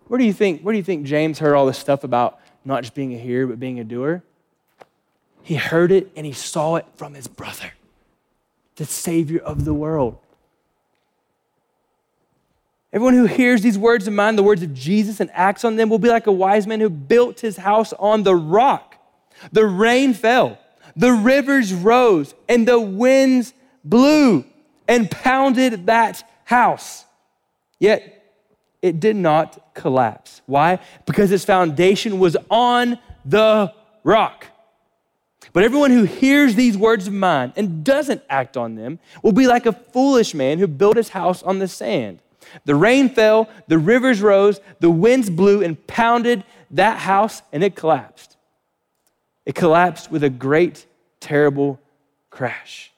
Where 0.07 0.17
do 0.17 0.25
you 0.25 0.33
think, 0.33 0.61
where 0.61 0.73
do 0.73 0.77
you 0.77 0.83
think 0.83 1.05
James 1.05 1.39
heard 1.39 1.55
all 1.55 1.65
this 1.65 1.77
stuff 1.77 2.03
about 2.03 2.39
not 2.65 2.81
just 2.81 2.93
being 2.93 3.13
a 3.13 3.17
hearer, 3.17 3.47
but 3.47 3.59
being 3.59 3.79
a 3.79 3.83
doer? 3.83 4.23
He 5.43 5.55
heard 5.55 5.91
it 5.91 6.11
and 6.15 6.25
he 6.25 6.33
saw 6.33 6.75
it 6.75 6.85
from 6.95 7.13
his 7.13 7.27
brother, 7.27 7.73
the 8.75 8.85
Savior 8.85 9.39
of 9.39 9.65
the 9.65 9.73
world. 9.73 10.17
Everyone 12.93 13.13
who 13.13 13.25
hears 13.25 13.61
these 13.61 13.77
words 13.77 14.07
of 14.07 14.13
mine, 14.13 14.35
the 14.35 14.43
words 14.43 14.61
of 14.63 14.73
Jesus, 14.73 15.19
and 15.19 15.29
acts 15.33 15.63
on 15.63 15.77
them 15.77 15.89
will 15.89 15.99
be 15.99 16.09
like 16.09 16.27
a 16.27 16.31
wise 16.31 16.67
man 16.67 16.81
who 16.81 16.89
built 16.89 17.39
his 17.39 17.57
house 17.57 17.93
on 17.93 18.23
the 18.23 18.35
rock. 18.35 18.95
The 19.51 19.65
rain 19.65 20.13
fell, 20.13 20.59
the 20.95 21.13
rivers 21.13 21.73
rose, 21.73 22.35
and 22.49 22.67
the 22.67 22.79
winds 22.79 23.53
blew 23.83 24.43
and 24.87 25.09
pounded 25.09 25.85
that 25.85 26.27
house. 26.43 27.05
Yet 27.79 28.35
it 28.81 28.99
did 28.99 29.15
not 29.15 29.73
collapse. 29.73 30.41
Why? 30.45 30.79
Because 31.05 31.31
its 31.31 31.45
foundation 31.45 32.19
was 32.19 32.35
on 32.49 32.99
the 33.23 33.73
rock. 34.03 34.47
But 35.53 35.63
everyone 35.63 35.91
who 35.91 36.03
hears 36.03 36.55
these 36.55 36.77
words 36.77 37.07
of 37.07 37.13
mine 37.13 37.53
and 37.55 37.83
doesn't 37.83 38.21
act 38.29 38.57
on 38.57 38.75
them 38.75 38.99
will 39.23 39.31
be 39.31 39.47
like 39.47 39.65
a 39.65 39.73
foolish 39.73 40.33
man 40.33 40.59
who 40.59 40.67
built 40.67 40.97
his 40.97 41.09
house 41.09 41.41
on 41.41 41.59
the 41.59 41.67
sand. 41.67 42.19
The 42.65 42.75
rain 42.75 43.09
fell, 43.09 43.49
the 43.67 43.77
rivers 43.77 44.21
rose, 44.21 44.59
the 44.79 44.89
winds 44.89 45.29
blew 45.29 45.63
and 45.63 45.85
pounded 45.87 46.43
that 46.71 46.99
house, 46.99 47.41
and 47.51 47.63
it 47.63 47.75
collapsed. 47.75 48.37
It 49.45 49.55
collapsed 49.55 50.11
with 50.11 50.23
a 50.23 50.29
great, 50.29 50.85
terrible 51.19 51.79
crash. 52.29 52.91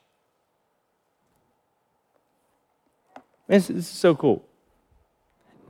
this 3.46 3.70
is 3.70 3.86
so 3.86 4.14
cool. 4.14 4.44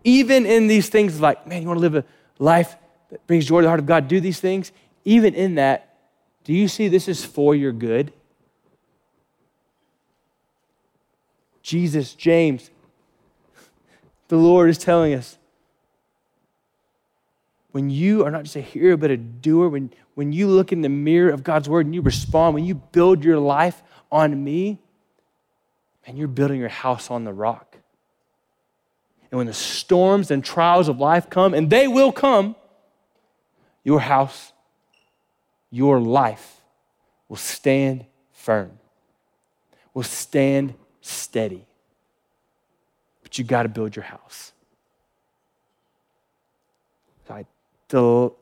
Even 0.05 0.47
in 0.47 0.69
these 0.69 0.89
things, 0.89 1.21
like, 1.21 1.47
man, 1.47 1.63
you 1.63 1.69
want 1.69 1.79
to 1.79 1.81
live 1.81 1.97
a 1.97 2.05
life 2.39 2.77
that 3.11 3.27
brings 3.27 3.47
joy 3.47 3.61
to 3.61 3.63
the 3.63 3.69
heart 3.69 3.81
of 3.81 3.87
God, 3.87 4.07
do 4.07 4.21
these 4.21 4.41
things. 4.41 4.71
Even 5.05 5.35
in 5.35 5.57
that, 5.57 5.97
do 6.45 6.53
you 6.53 6.69
see 6.69 6.89
this 6.89 7.09
is 7.09 7.25
for 7.25 7.55
your 7.55 7.73
good? 7.73 8.13
Jesus, 11.63 12.15
James, 12.15 12.71
the 14.29 14.37
Lord 14.37 14.71
is 14.71 14.79
telling 14.79 15.15
us 15.15 15.39
when 17.73 17.91
you 17.91 18.25
are 18.25 18.31
not 18.31 18.45
just 18.45 18.57
a 18.57 18.61
hearer 18.61 18.97
but 18.97 19.11
a 19.11 19.17
doer, 19.17 19.69
when, 19.69 19.91
when 20.15 20.33
you 20.33 20.49
look 20.49 20.73
in 20.73 20.81
the 20.81 20.89
mirror 20.89 21.31
of 21.31 21.43
God's 21.43 21.69
word 21.69 21.87
and 21.87 21.95
you 21.95 22.03
respond, 22.03 22.55
when 22.55 22.65
you 22.65 22.75
build 22.75 23.25
your 23.25 23.39
life 23.39 23.83
on 24.11 24.43
me, 24.43 24.79
and 26.07 26.19
you're 26.19 26.29
building 26.29 26.61
your 26.61 26.69
house 26.69 27.11
on 27.11 27.25
the 27.25 27.33
rock. 27.33 27.79
And 29.31 29.39
when 29.39 29.47
the 29.47 29.55
storms 29.55 30.31
and 30.31 30.45
trials 30.45 30.89
of 30.89 30.99
life 30.99 31.31
come, 31.31 31.55
and 31.55 31.71
they 31.71 31.89
will 31.89 32.13
come, 32.13 32.57
your 33.83 34.01
house 34.01 34.53
your 35.75 35.99
life 35.99 36.61
will 37.29 37.37
stand 37.37 38.07
firm, 38.31 38.79
will 39.93 40.05
stand 40.05 40.73
steady. 41.01 41.67
But 43.35 43.39
you 43.41 43.45
got 43.45 43.65
to 43.65 43.69
build 43.69 43.97
your 43.97 44.05
house. 44.05 44.53
So 47.27 47.35
I 47.35 47.45
del- 47.89 48.37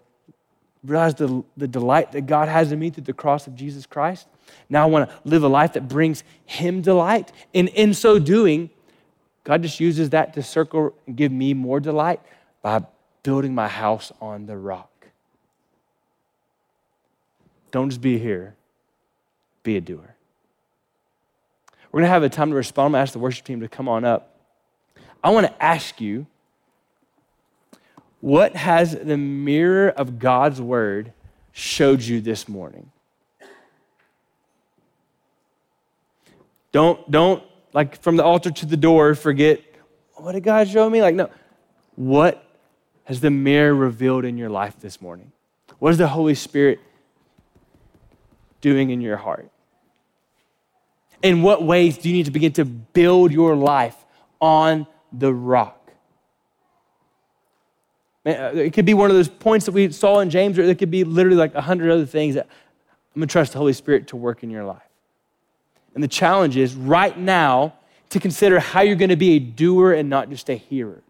realize 0.84 1.14
the, 1.14 1.42
the 1.56 1.66
delight 1.66 2.12
that 2.12 2.26
God 2.26 2.50
has 2.50 2.72
in 2.72 2.78
me 2.78 2.90
through 2.90 3.04
the 3.04 3.14
cross 3.14 3.46
of 3.46 3.56
Jesus 3.56 3.86
Christ. 3.86 4.26
Now 4.68 4.82
I 4.82 4.86
want 4.90 5.08
to 5.08 5.16
live 5.24 5.44
a 5.44 5.48
life 5.48 5.72
that 5.72 5.88
brings 5.88 6.24
Him 6.44 6.82
delight. 6.82 7.32
And 7.54 7.70
in 7.70 7.94
so 7.94 8.18
doing, 8.18 8.68
God 9.44 9.62
just 9.62 9.80
uses 9.80 10.10
that 10.10 10.34
to 10.34 10.42
circle 10.42 10.94
and 11.06 11.16
give 11.16 11.32
me 11.32 11.54
more 11.54 11.80
delight 11.80 12.20
by 12.60 12.84
building 13.22 13.54
my 13.54 13.68
house 13.68 14.12
on 14.20 14.44
the 14.44 14.58
rock. 14.58 14.90
Don't 17.70 17.88
just 17.88 18.02
be 18.02 18.18
here, 18.18 18.56
be 19.62 19.78
a 19.78 19.80
doer. 19.80 20.16
We're 21.90 22.00
going 22.00 22.08
to 22.08 22.12
have 22.12 22.24
a 22.24 22.28
time 22.28 22.50
to 22.50 22.56
respond. 22.56 22.88
I'm 22.88 22.92
going 22.92 22.98
to 22.98 23.02
ask 23.04 23.14
the 23.14 23.20
worship 23.20 23.46
team 23.46 23.60
to 23.60 23.68
come 23.68 23.88
on 23.88 24.04
up. 24.04 24.31
I 25.22 25.30
want 25.30 25.46
to 25.46 25.62
ask 25.62 26.00
you 26.00 26.26
what 28.20 28.54
has 28.54 28.92
the 28.96 29.16
mirror 29.16 29.88
of 29.88 30.18
God's 30.18 30.60
word 30.60 31.12
showed 31.50 32.02
you 32.02 32.20
this 32.20 32.48
morning? 32.48 32.90
Don't, 36.70 37.10
don't, 37.10 37.42
like 37.72 38.00
from 38.00 38.16
the 38.16 38.24
altar 38.24 38.50
to 38.50 38.66
the 38.66 38.76
door, 38.76 39.14
forget, 39.14 39.60
what 40.14 40.32
did 40.32 40.44
God 40.44 40.68
show 40.68 40.88
me? 40.88 41.02
Like, 41.02 41.14
no. 41.14 41.30
What 41.96 42.44
has 43.04 43.20
the 43.20 43.30
mirror 43.30 43.74
revealed 43.74 44.24
in 44.24 44.38
your 44.38 44.48
life 44.48 44.78
this 44.80 45.00
morning? 45.00 45.32
What 45.78 45.90
is 45.90 45.98
the 45.98 46.08
Holy 46.08 46.34
Spirit 46.34 46.80
doing 48.60 48.90
in 48.90 49.00
your 49.00 49.16
heart? 49.16 49.50
In 51.22 51.42
what 51.42 51.64
ways 51.64 51.98
do 51.98 52.08
you 52.08 52.14
need 52.14 52.26
to 52.26 52.30
begin 52.30 52.52
to 52.52 52.64
build 52.64 53.32
your 53.32 53.56
life 53.56 53.96
on 54.40 54.86
the 55.12 55.32
rock? 55.32 55.78
Uh, 58.24 58.52
it 58.54 58.72
could 58.72 58.84
be 58.84 58.94
one 58.94 59.10
of 59.10 59.16
those 59.16 59.28
points 59.28 59.66
that 59.66 59.72
we 59.72 59.90
saw 59.90 60.20
in 60.20 60.30
James, 60.30 60.58
or 60.58 60.62
it 60.62 60.78
could 60.78 60.90
be 60.90 61.04
literally 61.04 61.36
like 61.36 61.54
a 61.54 61.60
hundred 61.60 61.90
other 61.90 62.06
things 62.06 62.36
that 62.36 62.46
I'm 63.14 63.20
gonna 63.20 63.26
trust 63.26 63.52
the 63.52 63.58
Holy 63.58 63.72
Spirit 63.72 64.08
to 64.08 64.16
work 64.16 64.42
in 64.42 64.50
your 64.50 64.64
life. 64.64 64.82
And 65.94 66.02
the 66.02 66.08
challenge 66.08 66.56
is 66.56 66.74
right 66.74 67.16
now 67.18 67.74
to 68.10 68.20
consider 68.20 68.60
how 68.60 68.82
you're 68.82 68.96
gonna 68.96 69.16
be 69.16 69.32
a 69.32 69.38
doer 69.38 69.92
and 69.92 70.08
not 70.08 70.30
just 70.30 70.48
a 70.48 70.54
hearer. 70.54 71.02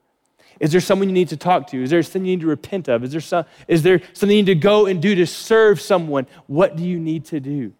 Is 0.58 0.70
there 0.72 0.80
someone 0.80 1.08
you 1.08 1.14
need 1.14 1.28
to 1.30 1.36
talk 1.36 1.66
to? 1.68 1.82
Is 1.82 1.90
there 1.90 2.02
something 2.02 2.24
you 2.24 2.36
need 2.36 2.42
to 2.42 2.46
repent 2.46 2.88
of? 2.88 3.02
Is 3.04 3.10
there, 3.12 3.20
some, 3.20 3.44
is 3.66 3.82
there 3.82 4.00
something 4.12 4.36
you 4.36 4.44
need 4.44 4.46
to 4.46 4.54
go 4.54 4.86
and 4.86 5.02
do 5.02 5.14
to 5.16 5.26
serve 5.26 5.80
someone? 5.80 6.26
What 6.46 6.76
do 6.76 6.84
you 6.84 6.98
need 6.98 7.24
to 7.26 7.40
do? 7.40 7.72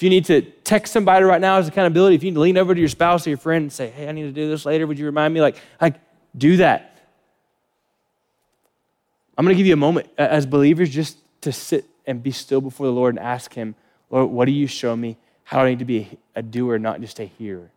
If 0.00 0.04
you 0.04 0.08
need 0.08 0.24
to 0.24 0.40
text 0.40 0.94
somebody 0.94 1.26
right 1.26 1.42
now 1.42 1.58
as 1.58 1.68
accountability, 1.68 2.16
if 2.16 2.22
you 2.22 2.30
need 2.30 2.36
to 2.36 2.40
lean 2.40 2.56
over 2.56 2.74
to 2.74 2.80
your 2.80 2.88
spouse 2.88 3.26
or 3.26 3.28
your 3.28 3.36
friend 3.36 3.64
and 3.64 3.70
say, 3.70 3.90
hey, 3.90 4.08
I 4.08 4.12
need 4.12 4.22
to 4.22 4.32
do 4.32 4.48
this 4.48 4.64
later, 4.64 4.86
would 4.86 4.98
you 4.98 5.04
remind 5.04 5.34
me? 5.34 5.42
Like, 5.42 5.56
like 5.78 5.96
do 6.34 6.56
that. 6.56 7.02
I'm 9.36 9.44
going 9.44 9.54
to 9.54 9.58
give 9.58 9.66
you 9.66 9.74
a 9.74 9.76
moment 9.76 10.08
as 10.16 10.46
believers 10.46 10.88
just 10.88 11.18
to 11.42 11.52
sit 11.52 11.84
and 12.06 12.22
be 12.22 12.30
still 12.30 12.62
before 12.62 12.86
the 12.86 12.94
Lord 12.94 13.14
and 13.14 13.22
ask 13.22 13.52
Him, 13.52 13.74
Lord, 14.08 14.30
what 14.30 14.46
do 14.46 14.52
you 14.52 14.66
show 14.66 14.96
me? 14.96 15.18
How 15.44 15.58
do 15.58 15.66
I 15.66 15.68
need 15.68 15.80
to 15.80 15.84
be 15.84 16.08
a 16.34 16.40
doer, 16.40 16.78
not 16.78 17.02
just 17.02 17.20
a 17.20 17.24
hearer? 17.24 17.70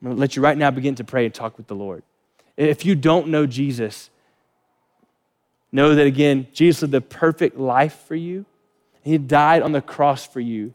I'm 0.00 0.04
going 0.04 0.16
to 0.16 0.20
let 0.20 0.36
you 0.36 0.42
right 0.42 0.56
now 0.56 0.70
begin 0.70 0.94
to 0.94 1.04
pray 1.04 1.24
and 1.24 1.34
talk 1.34 1.56
with 1.56 1.66
the 1.66 1.74
Lord. 1.74 2.04
If 2.56 2.84
you 2.84 2.94
don't 2.94 3.26
know 3.26 3.44
Jesus, 3.46 4.08
know 5.72 5.96
that 5.96 6.06
again, 6.06 6.46
Jesus 6.52 6.82
lived 6.82 6.92
the 6.92 7.00
perfect 7.00 7.58
life 7.58 8.04
for 8.06 8.14
you. 8.14 8.44
He 9.02 9.18
died 9.18 9.62
on 9.62 9.72
the 9.72 9.82
cross 9.82 10.24
for 10.24 10.38
you 10.38 10.74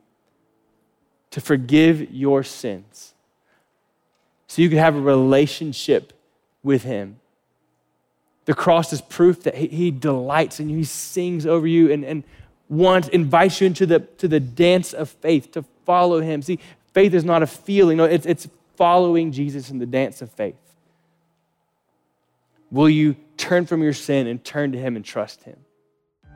to 1.36 1.42
forgive 1.42 2.14
your 2.14 2.44
sins 2.44 3.14
so 4.48 4.62
you 4.62 4.70
can 4.70 4.78
have 4.78 4.96
a 4.96 5.02
relationship 5.02 6.14
with 6.64 6.84
Him. 6.84 7.20
The 8.46 8.54
cross 8.54 8.94
is 8.94 9.02
proof 9.02 9.44
that 9.44 9.54
he, 9.54 9.68
he 9.68 9.92
delights 9.92 10.62
in 10.62 10.70
you. 10.70 10.78
He 10.78 10.86
sings 10.86 11.46
over 11.46 11.68
you 11.68 11.92
and, 11.92 12.06
and 12.06 12.24
wants, 12.70 13.10
invites 13.10 13.60
you 13.60 13.68
into 13.68 13.86
the, 13.86 14.00
to 14.00 14.30
the 14.30 14.40
dance 14.40 14.94
of 14.94 15.10
faith, 15.10 15.52
to 15.52 15.66
follow 15.84 16.22
him. 16.22 16.42
See, 16.42 16.58
faith 16.94 17.14
is 17.14 17.26
not 17.26 17.44
a 17.44 17.48
feeling, 17.48 17.98
no, 17.98 18.06
it's, 18.06 18.26
it's 18.26 18.48
following 18.78 19.34
Jesus 19.34 19.70
in 19.70 19.80
the 19.80 19.86
dance 19.86 20.22
of 20.22 20.32
faith. 20.32 20.56
Will 22.72 22.90
you 22.90 23.18
turn 23.36 23.66
from 23.66 23.84
your 23.84 23.92
sin 23.92 24.28
and 24.28 24.42
turn 24.42 24.72
to 24.72 24.78
him 24.78 24.96
and 24.96 25.04
trust 25.04 25.44
him? 25.44 25.65